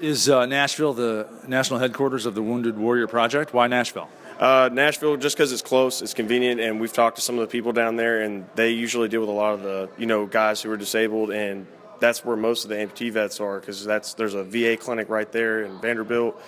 Is 0.02 0.30
uh, 0.30 0.46
Nashville 0.46 0.94
the 0.94 1.28
national 1.48 1.80
headquarters 1.80 2.26
of 2.26 2.36
the 2.36 2.42
Wounded 2.42 2.78
Warrior 2.78 3.08
Project? 3.08 3.54
Why 3.54 3.68
Nashville? 3.68 4.10
Uh, 4.40 4.70
Nashville, 4.72 5.18
just 5.18 5.36
because 5.36 5.52
it's 5.52 5.62
close, 5.62 6.02
it's 6.02 6.14
convenient, 6.14 6.62
and 6.62 6.80
we've 6.80 6.94
talked 6.94 7.18
to 7.18 7.22
some 7.22 7.36
of 7.36 7.42
the 7.42 7.52
people 7.52 7.74
down 7.74 7.98
there, 7.98 8.22
and 8.22 8.48
they 8.56 8.70
usually 8.70 9.10
deal 9.10 9.20
with 9.20 9.30
a 9.30 9.34
lot 9.34 9.54
of 9.54 9.64
the 9.64 9.90
you 9.98 10.06
know 10.06 10.26
guys 10.26 10.62
who 10.62 10.72
are 10.72 10.78
disabled, 10.78 11.30
and 11.30 11.68
that's 12.00 12.24
where 12.24 12.38
most 12.38 12.64
of 12.64 12.70
the 12.70 12.78
amputee 12.78 13.12
vets 13.12 13.42
are, 13.42 13.60
because 13.60 13.84
that's 13.84 14.14
there's 14.14 14.36
a 14.36 14.44
VA 14.46 14.78
clinic 14.78 15.10
right 15.10 15.30
there 15.34 15.64
in 15.64 15.82
Vanderbilt, 15.82 16.42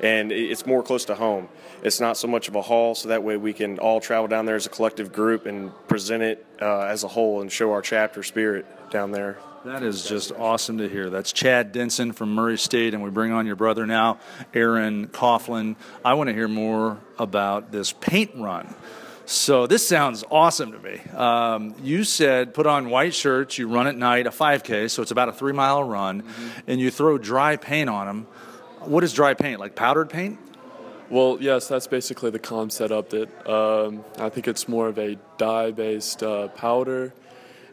and 0.00 0.32
it's 0.32 0.64
more 0.64 0.82
close 0.82 1.04
to 1.04 1.14
home. 1.14 1.50
It's 1.82 2.00
not 2.00 2.16
so 2.16 2.28
much 2.28 2.48
of 2.48 2.54
a 2.54 2.62
haul, 2.62 2.94
so 2.94 3.10
that 3.10 3.22
way 3.22 3.36
we 3.36 3.52
can 3.52 3.78
all 3.78 4.00
travel 4.00 4.26
down 4.26 4.46
there 4.46 4.56
as 4.56 4.64
a 4.64 4.70
collective 4.70 5.12
group 5.12 5.44
and 5.44 5.70
present 5.86 6.22
it 6.22 6.46
uh, 6.62 6.80
as 6.84 7.04
a 7.04 7.08
whole 7.08 7.42
and 7.42 7.52
show 7.52 7.72
our 7.72 7.82
chapter 7.82 8.22
spirit 8.22 8.64
down 8.90 9.10
there. 9.10 9.36
That 9.64 9.82
is 9.82 10.06
just 10.06 10.30
awesome 10.32 10.76
to 10.76 10.90
hear. 10.90 11.08
That's 11.08 11.32
Chad 11.32 11.72
Denson 11.72 12.12
from 12.12 12.34
Murray 12.34 12.58
State, 12.58 12.92
and 12.92 13.02
we 13.02 13.08
bring 13.08 13.32
on 13.32 13.46
your 13.46 13.56
brother 13.56 13.86
now, 13.86 14.18
Aaron 14.52 15.08
Coughlin. 15.08 15.76
I 16.04 16.12
want 16.12 16.28
to 16.28 16.34
hear 16.34 16.48
more 16.48 16.98
about 17.18 17.72
this 17.72 17.90
paint 17.90 18.32
run. 18.36 18.74
So 19.24 19.66
this 19.66 19.88
sounds 19.88 20.22
awesome 20.30 20.72
to 20.72 20.78
me. 20.78 21.00
Um, 21.16 21.74
you 21.82 22.04
said 22.04 22.52
put 22.52 22.66
on 22.66 22.90
white 22.90 23.14
shirts, 23.14 23.56
you 23.56 23.66
run 23.66 23.86
at 23.86 23.96
night, 23.96 24.26
a 24.26 24.30
5K, 24.30 24.90
so 24.90 25.00
it's 25.00 25.12
about 25.12 25.30
a 25.30 25.32
three 25.32 25.54
mile 25.54 25.82
run, 25.82 26.24
and 26.66 26.78
you 26.78 26.90
throw 26.90 27.16
dry 27.16 27.56
paint 27.56 27.88
on 27.88 28.06
them. 28.06 28.26
What 28.80 29.02
is 29.02 29.14
dry 29.14 29.32
paint? 29.32 29.60
Like 29.60 29.74
powdered 29.74 30.10
paint? 30.10 30.38
Well, 31.08 31.38
yes, 31.40 31.68
that's 31.68 31.86
basically 31.86 32.30
the 32.30 32.38
concept 32.38 32.92
of 32.92 33.14
it. 33.14 33.48
Um, 33.48 34.04
I 34.18 34.28
think 34.28 34.46
it's 34.46 34.68
more 34.68 34.88
of 34.88 34.98
a 34.98 35.16
dye-based 35.38 36.22
uh, 36.22 36.48
powder, 36.48 37.14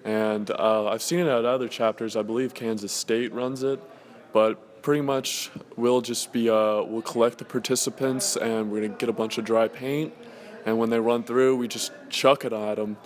and 0.03 0.49
uh, 0.51 0.87
I've 0.87 1.01
seen 1.01 1.19
it 1.19 1.27
at 1.27 1.45
other 1.45 1.67
chapters. 1.67 2.15
I 2.15 2.21
believe 2.21 2.53
Kansas 2.53 2.91
State 2.91 3.33
runs 3.33 3.63
it, 3.63 3.79
but 4.33 4.81
pretty 4.81 5.01
much 5.01 5.51
we'll 5.75 6.01
just 6.01 6.33
be 6.33 6.49
uh, 6.49 6.81
we'll 6.83 7.03
collect 7.03 7.37
the 7.37 7.45
participants 7.45 8.35
and 8.35 8.71
we're 8.71 8.81
gonna 8.81 8.97
get 8.97 9.09
a 9.09 9.13
bunch 9.13 9.37
of 9.37 9.45
dry 9.45 9.67
paint, 9.67 10.13
and 10.65 10.77
when 10.77 10.89
they 10.89 10.99
run 10.99 11.23
through, 11.23 11.55
we 11.57 11.67
just 11.67 11.91
chuck 12.09 12.45
it 12.45 12.53
at 12.53 12.75
them. 12.75 12.97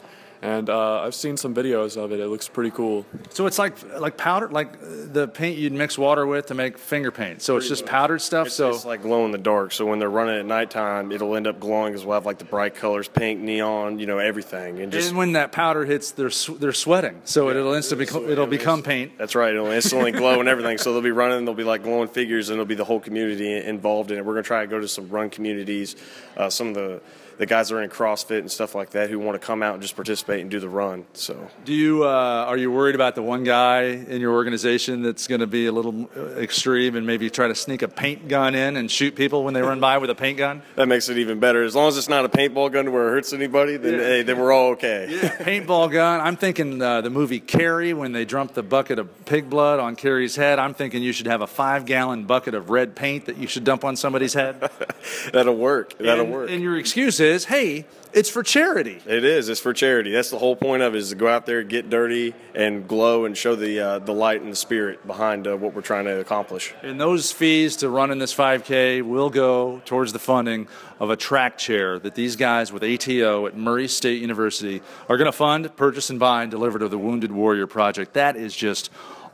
And 0.45 0.69
uh, 0.69 1.01
I've 1.01 1.15
seen 1.15 1.37
some 1.37 1.55
videos 1.55 1.97
of 1.97 2.11
it. 2.11 2.19
It 2.19 2.27
looks 2.27 2.47
pretty 2.47 2.69
cool. 2.69 3.03
So 3.31 3.47
it's 3.47 3.57
like 3.57 3.99
like 3.99 4.15
powder, 4.15 4.47
like 4.47 4.73
uh, 4.75 5.07
the 5.11 5.27
paint 5.27 5.57
you'd 5.57 5.73
mix 5.73 5.97
water 5.97 6.27
with 6.27 6.45
to 6.47 6.53
make 6.53 6.77
finger 6.77 7.09
paint. 7.09 7.41
So 7.41 7.57
it's 7.57 7.67
just 7.67 7.87
powdered 7.87 8.21
stuff. 8.21 8.47
It's, 8.47 8.55
so 8.55 8.69
it's 8.69 8.85
like 8.85 9.01
glow 9.01 9.25
in 9.25 9.31
the 9.31 9.39
dark. 9.39 9.71
So 9.71 9.87
when 9.87 9.97
they're 9.97 10.07
running 10.07 10.37
at 10.37 10.45
nighttime, 10.45 11.11
it'll 11.11 11.35
end 11.35 11.47
up 11.47 11.59
glowing 11.59 11.93
because 11.93 12.05
we'll 12.05 12.13
have 12.13 12.27
like 12.27 12.37
the 12.37 12.45
bright 12.45 12.75
colors, 12.75 13.07
pink, 13.07 13.39
neon, 13.39 13.97
you 13.97 14.05
know, 14.05 14.19
everything, 14.19 14.79
and 14.79 14.91
just 14.91 15.09
and 15.09 15.17
when 15.17 15.31
that 15.31 15.51
powder 15.51 15.83
hits, 15.83 16.11
they're 16.11 16.29
sw- 16.29 16.59
they're 16.59 16.73
sweating, 16.73 17.21
so 17.23 17.49
it'll 17.49 17.73
instantly 17.73 18.05
beco- 18.05 18.29
it'll 18.29 18.45
become 18.45 18.83
paint. 18.83 19.17
That's 19.17 19.33
right. 19.33 19.51
It'll 19.51 19.71
instantly 19.71 20.11
glow 20.21 20.39
and 20.39 20.47
everything. 20.47 20.77
So 20.77 20.93
they'll 20.93 21.01
be 21.01 21.09
running. 21.09 21.45
They'll 21.45 21.55
be 21.55 21.63
like 21.63 21.81
glowing 21.81 22.07
figures, 22.07 22.49
and 22.49 22.57
it'll 22.57 22.65
be 22.67 22.75
the 22.75 22.85
whole 22.85 22.99
community 22.99 23.51
involved 23.55 24.11
in 24.11 24.19
it. 24.19 24.25
We're 24.25 24.33
gonna 24.33 24.43
try 24.43 24.61
to 24.61 24.67
go 24.67 24.79
to 24.79 24.87
some 24.87 25.09
run 25.09 25.31
communities, 25.31 25.95
uh, 26.37 26.51
some 26.51 26.67
of 26.67 26.75
the 26.75 27.01
the 27.37 27.45
guys 27.45 27.69
that 27.69 27.75
are 27.75 27.81
in 27.81 27.89
CrossFit 27.89 28.39
and 28.39 28.51
stuff 28.51 28.75
like 28.75 28.91
that 28.91 29.09
who 29.09 29.19
want 29.19 29.39
to 29.39 29.45
come 29.45 29.61
out 29.61 29.73
and 29.73 29.81
just 29.81 29.95
participate 29.95 30.41
and 30.41 30.49
do 30.49 30.59
the 30.59 30.69
run. 30.69 31.05
So 31.13 31.49
Do 31.63 31.73
you 31.73 32.05
uh, 32.05 32.45
are 32.47 32.57
you 32.57 32.71
worried 32.71 32.95
about 32.95 33.15
the 33.15 33.21
one 33.21 33.43
guy 33.43 33.83
in 33.83 34.21
your 34.21 34.33
organization 34.33 35.01
that's 35.01 35.27
going 35.27 35.41
to 35.41 35.47
be 35.47 35.65
a 35.65 35.71
little 35.71 36.09
uh, 36.15 36.21
extreme 36.37 36.95
and 36.95 37.05
maybe 37.05 37.29
try 37.29 37.47
to 37.47 37.55
sneak 37.55 37.81
a 37.81 37.87
paint 37.87 38.27
gun 38.27 38.55
in 38.55 38.77
and 38.77 38.89
shoot 38.89 39.15
people 39.15 39.43
when 39.43 39.53
they 39.53 39.61
run 39.61 39.79
by 39.79 39.97
with 39.97 40.09
a 40.09 40.15
paint 40.15 40.37
gun? 40.37 40.61
that 40.75 40.87
makes 40.87 41.09
it 41.09 41.17
even 41.17 41.39
better. 41.39 41.63
As 41.63 41.75
long 41.75 41.87
as 41.87 41.97
it's 41.97 42.09
not 42.09 42.25
a 42.25 42.29
paintball 42.29 42.71
gun 42.71 42.91
where 42.91 43.07
it 43.07 43.11
hurts 43.11 43.33
anybody, 43.33 43.77
then 43.77 43.99
hey, 43.99 44.23
then 44.23 44.39
we're 44.39 44.51
all 44.51 44.71
okay. 44.71 45.07
Paintball 45.39 45.91
gun. 45.91 46.21
I'm 46.21 46.37
thinking 46.37 46.81
uh, 46.81 47.01
the 47.01 47.09
movie 47.09 47.39
Carrie 47.39 47.93
when 47.93 48.11
they 48.11 48.25
dump 48.25 48.53
the 48.53 48.63
bucket 48.63 48.99
of 48.99 49.25
pig 49.25 49.49
blood 49.49 49.79
on 49.79 49.95
Carrie's 49.95 50.35
head. 50.35 50.59
I'm 50.59 50.73
thinking 50.73 51.03
you 51.03 51.11
should 51.11 51.27
have 51.27 51.41
a 51.41 51.47
five 51.47 51.85
gallon 51.85 52.25
bucket 52.25 52.53
of 52.53 52.69
red 52.69 52.95
paint 52.95 53.25
that 53.25 53.37
you 53.37 53.47
should 53.47 53.63
dump 53.63 53.83
on 53.83 53.95
somebody's 53.95 54.33
head. 54.33 54.69
That'll 55.33 55.55
work. 55.55 55.97
That'll 55.97 56.25
and, 56.25 56.33
work. 56.33 56.49
And 56.49 56.61
your 56.61 56.77
excuse 56.77 57.19
is, 57.19 57.24
hey, 57.45 57.85
it's 58.13 58.29
for 58.29 58.43
charity. 58.43 59.01
It 59.05 59.25
is. 59.25 59.49
It's 59.49 59.59
for 59.59 59.73
charity. 59.73 60.11
That's 60.11 60.29
the 60.29 60.37
whole 60.37 60.55
point 60.55 60.81
of 60.83 60.95
it 60.95 60.99
is 60.99 61.09
to 61.09 61.15
go 61.15 61.27
out 61.27 61.45
there, 61.45 61.63
get 61.63 61.89
dirty, 61.89 62.33
and 62.53 62.87
glow, 62.87 63.25
and 63.25 63.37
show 63.37 63.55
the 63.55 63.79
uh, 63.79 63.99
the 63.99 64.13
light 64.13 64.41
and 64.41 64.51
the 64.51 64.55
spirit 64.55 65.05
behind 65.05 65.47
uh, 65.47 65.57
what 65.57 65.73
we're 65.73 65.81
trying 65.81 66.05
to 66.05 66.21
accomplish. 66.21 66.73
And 66.81 66.99
those 66.99 67.33
fees 67.33 67.75
to 67.77 67.89
run 67.89 68.11
in 68.11 68.19
this 68.19 68.33
5K 68.33 69.01
will 69.01 69.29
go 69.29 69.81
towards 69.83 70.13
the 70.13 70.19
funding 70.19 70.69
of 70.99 71.09
a 71.09 71.17
track 71.17 71.57
chair 71.57 71.99
that 71.99 72.15
these 72.15 72.37
guys 72.37 72.71
with 72.71 72.83
ATO 72.83 73.47
at 73.47 73.57
Murray 73.57 73.89
State 73.89 74.21
University 74.21 74.81
are 75.09 75.17
going 75.17 75.25
to 75.25 75.37
fund, 75.37 75.75
purchase, 75.75 76.09
and 76.09 76.17
buy 76.17 76.43
and 76.43 76.51
deliver 76.51 76.79
to 76.79 76.87
the 76.87 76.97
Wounded 76.97 77.33
Warrior 77.33 77.67
Project. 77.67 78.13
That 78.13 78.37
is 78.37 78.55
just 78.55 78.89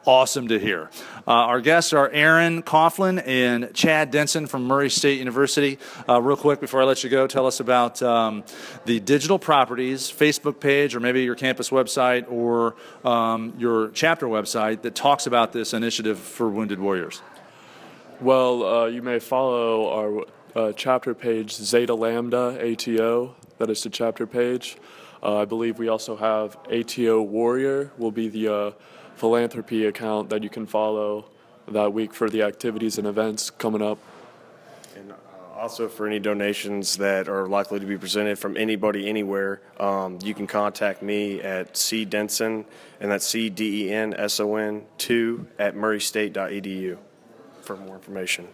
awesome 0.06 0.48
to 0.48 0.60
hear. 0.60 0.90
Uh, 1.28 1.32
our 1.32 1.62
guests 1.62 1.94
are 1.94 2.10
Aaron 2.10 2.64
Coughlin 2.64 3.22
and 3.26 3.74
Chad 3.74 4.12
Denson 4.12 4.48
from 4.48 4.66
Murray 4.66 4.90
State 4.90 5.20
University. 5.20 5.78
Uh, 6.08 6.22
real 6.22 6.38
quick, 6.38 6.60
before 6.60 6.82
I 6.82 6.86
let 6.86 7.04
you 7.04 7.10
go, 7.10 7.28
tell 7.28 7.46
us 7.46 7.60
about 7.60 8.02
um, 8.02 8.44
the 8.86 9.00
digital 9.00 9.40
properties 9.40 10.12
Facebook 10.12 10.60
page, 10.60 10.96
or 10.96 11.00
maybe 11.00 11.24
your 11.24 11.36
campus 11.36 11.70
website, 11.70 12.32
or 12.32 12.76
um, 13.06 13.54
your 13.58 13.90
chapter 13.90 14.28
website 14.28 14.82
that 14.82 14.96
talks 14.96 15.28
about 15.28 15.54
this 15.54 15.74
initiative 15.74 16.20
for 16.20 16.50
Wounded 16.50 16.80
Warriors. 16.80 17.22
Well, 18.20 18.64
uh, 18.64 18.86
you 18.86 19.02
may 19.02 19.20
follow 19.20 19.90
our 19.90 20.26
uh, 20.56 20.74
chapter 20.74 21.14
page 21.14 21.54
Zeta 21.54 21.96
Lambda 21.96 22.60
ATO. 22.62 23.36
That 23.58 23.70
is 23.70 23.84
the 23.84 23.90
chapter 23.90 24.28
page. 24.28 24.78
Uh, 25.24 25.38
I 25.38 25.46
believe 25.46 25.78
we 25.78 25.88
also 25.88 26.16
have 26.16 26.58
ATO 26.72 27.22
Warrior 27.22 27.92
will 27.98 28.12
be 28.12 28.28
the 28.28 28.48
uh, 28.48 28.72
philanthropy 29.22 29.86
account 29.86 30.32
that 30.32 30.42
you 30.42 30.50
can 30.50 30.66
follow 30.66 31.26
that 31.68 31.94
week 31.94 32.12
for 32.12 32.28
the 32.28 32.42
activities 32.42 32.98
and 32.98 33.06
events 33.06 33.52
coming 33.52 33.80
up. 33.80 34.00
And 34.98 35.12
uh, 35.12 35.16
also 35.56 35.88
for 35.88 36.08
any 36.08 36.18
donations 36.18 36.98
that 36.98 37.30
are 37.30 37.48
likely 37.48 37.80
to 37.80 37.86
be 37.86 38.00
presented 38.00 38.40
from 38.40 38.58
anybody 38.58 39.08
anywhere, 39.08 39.62
um, 39.80 40.18
you 40.24 40.34
can 40.34 40.48
contact 40.48 41.04
me 41.04 41.40
at 41.40 41.78
C 41.78 42.04
Denson, 42.04 42.66
and 43.00 43.12
that's 43.12 43.28
C 43.28 43.52
D 43.52 43.86
E 43.86 43.92
N 43.94 44.16
S 44.16 44.40
O 44.40 44.56
N 44.56 44.86
two 44.98 45.46
at 45.60 45.76
murraystate.edu 45.76 46.98
for 47.62 47.78
more 47.78 47.94
information. 47.94 48.48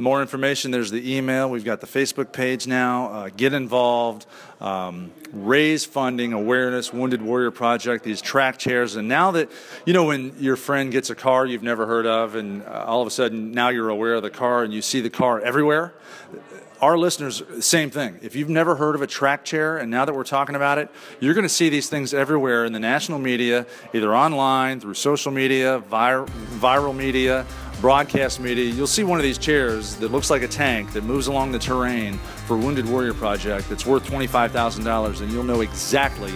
More 0.00 0.22
information, 0.22 0.70
there's 0.70 0.92
the 0.92 1.16
email. 1.16 1.50
We've 1.50 1.64
got 1.64 1.80
the 1.80 1.88
Facebook 1.88 2.30
page 2.30 2.68
now. 2.68 3.12
Uh, 3.12 3.30
get 3.36 3.52
involved, 3.52 4.26
um, 4.60 5.10
raise 5.32 5.84
funding, 5.84 6.32
awareness, 6.32 6.92
Wounded 6.92 7.20
Warrior 7.20 7.50
Project, 7.50 8.04
these 8.04 8.20
track 8.20 8.58
chairs. 8.58 8.94
And 8.94 9.08
now 9.08 9.32
that, 9.32 9.50
you 9.86 9.92
know, 9.92 10.04
when 10.04 10.36
your 10.38 10.54
friend 10.54 10.92
gets 10.92 11.10
a 11.10 11.16
car 11.16 11.46
you've 11.46 11.64
never 11.64 11.84
heard 11.84 12.06
of, 12.06 12.36
and 12.36 12.62
uh, 12.62 12.84
all 12.86 13.00
of 13.00 13.08
a 13.08 13.10
sudden 13.10 13.50
now 13.50 13.70
you're 13.70 13.88
aware 13.88 14.14
of 14.14 14.22
the 14.22 14.30
car 14.30 14.62
and 14.62 14.72
you 14.72 14.82
see 14.82 15.00
the 15.00 15.10
car 15.10 15.40
everywhere, 15.40 15.94
our 16.80 16.96
listeners, 16.96 17.42
same 17.58 17.90
thing. 17.90 18.20
If 18.22 18.36
you've 18.36 18.48
never 18.48 18.76
heard 18.76 18.94
of 18.94 19.02
a 19.02 19.06
track 19.08 19.44
chair, 19.44 19.78
and 19.78 19.90
now 19.90 20.04
that 20.04 20.14
we're 20.14 20.22
talking 20.22 20.54
about 20.54 20.78
it, 20.78 20.88
you're 21.18 21.34
going 21.34 21.42
to 21.42 21.48
see 21.48 21.70
these 21.70 21.88
things 21.88 22.14
everywhere 22.14 22.64
in 22.64 22.72
the 22.72 22.78
national 22.78 23.18
media, 23.18 23.66
either 23.92 24.14
online, 24.14 24.78
through 24.78 24.94
social 24.94 25.32
media, 25.32 25.80
vir- 25.80 26.26
viral 26.60 26.94
media, 26.94 27.44
broadcast 27.80 28.40
media. 28.40 28.64
You'll 28.72 28.86
see 28.86 29.04
one 29.04 29.18
of 29.18 29.22
these 29.22 29.38
chairs 29.38 29.96
that 29.96 30.12
looks 30.12 30.30
like 30.30 30.42
a 30.42 30.48
tank 30.48 30.92
that 30.92 31.04
moves 31.04 31.26
along 31.26 31.52
the 31.52 31.58
terrain 31.58 32.18
for 32.46 32.56
Wounded 32.56 32.88
Warrior 32.88 33.14
Project 33.14 33.68
that's 33.68 33.86
worth 33.86 34.04
$25,000, 34.04 35.20
and 35.20 35.32
you'll 35.32 35.44
know 35.44 35.60
exactly 35.60 36.32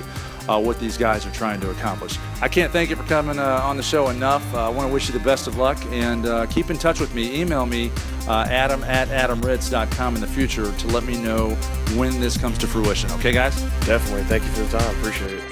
uh, 0.48 0.60
what 0.60 0.78
these 0.80 0.96
guys 0.96 1.26
are 1.26 1.30
trying 1.30 1.60
to 1.60 1.70
accomplish. 1.70 2.18
I 2.40 2.48
can't 2.48 2.72
thank 2.72 2.90
you 2.90 2.96
for 2.96 3.04
coming 3.04 3.38
uh, 3.38 3.60
on 3.62 3.76
the 3.76 3.82
show 3.82 4.08
enough. 4.08 4.42
Uh, 4.54 4.66
I 4.66 4.68
want 4.68 4.88
to 4.88 4.92
wish 4.92 5.08
you 5.08 5.12
the 5.12 5.24
best 5.24 5.46
of 5.46 5.56
luck 5.56 5.78
and 5.90 6.26
uh, 6.26 6.46
keep 6.46 6.70
in 6.70 6.78
touch 6.78 7.00
with 7.00 7.14
me. 7.14 7.40
Email 7.40 7.66
me, 7.66 7.90
uh, 8.28 8.46
adam 8.48 8.82
at 8.84 9.08
adamritz.com 9.08 10.14
in 10.14 10.20
the 10.20 10.26
future 10.26 10.72
to 10.72 10.86
let 10.88 11.04
me 11.04 11.16
know 11.16 11.50
when 11.96 12.20
this 12.20 12.36
comes 12.36 12.58
to 12.58 12.66
fruition. 12.66 13.10
Okay, 13.12 13.32
guys? 13.32 13.60
Definitely. 13.86 14.24
Thank 14.24 14.44
you 14.44 14.50
for 14.50 14.62
the 14.62 14.78
time. 14.78 14.96
Appreciate 14.98 15.32
it. 15.32 15.51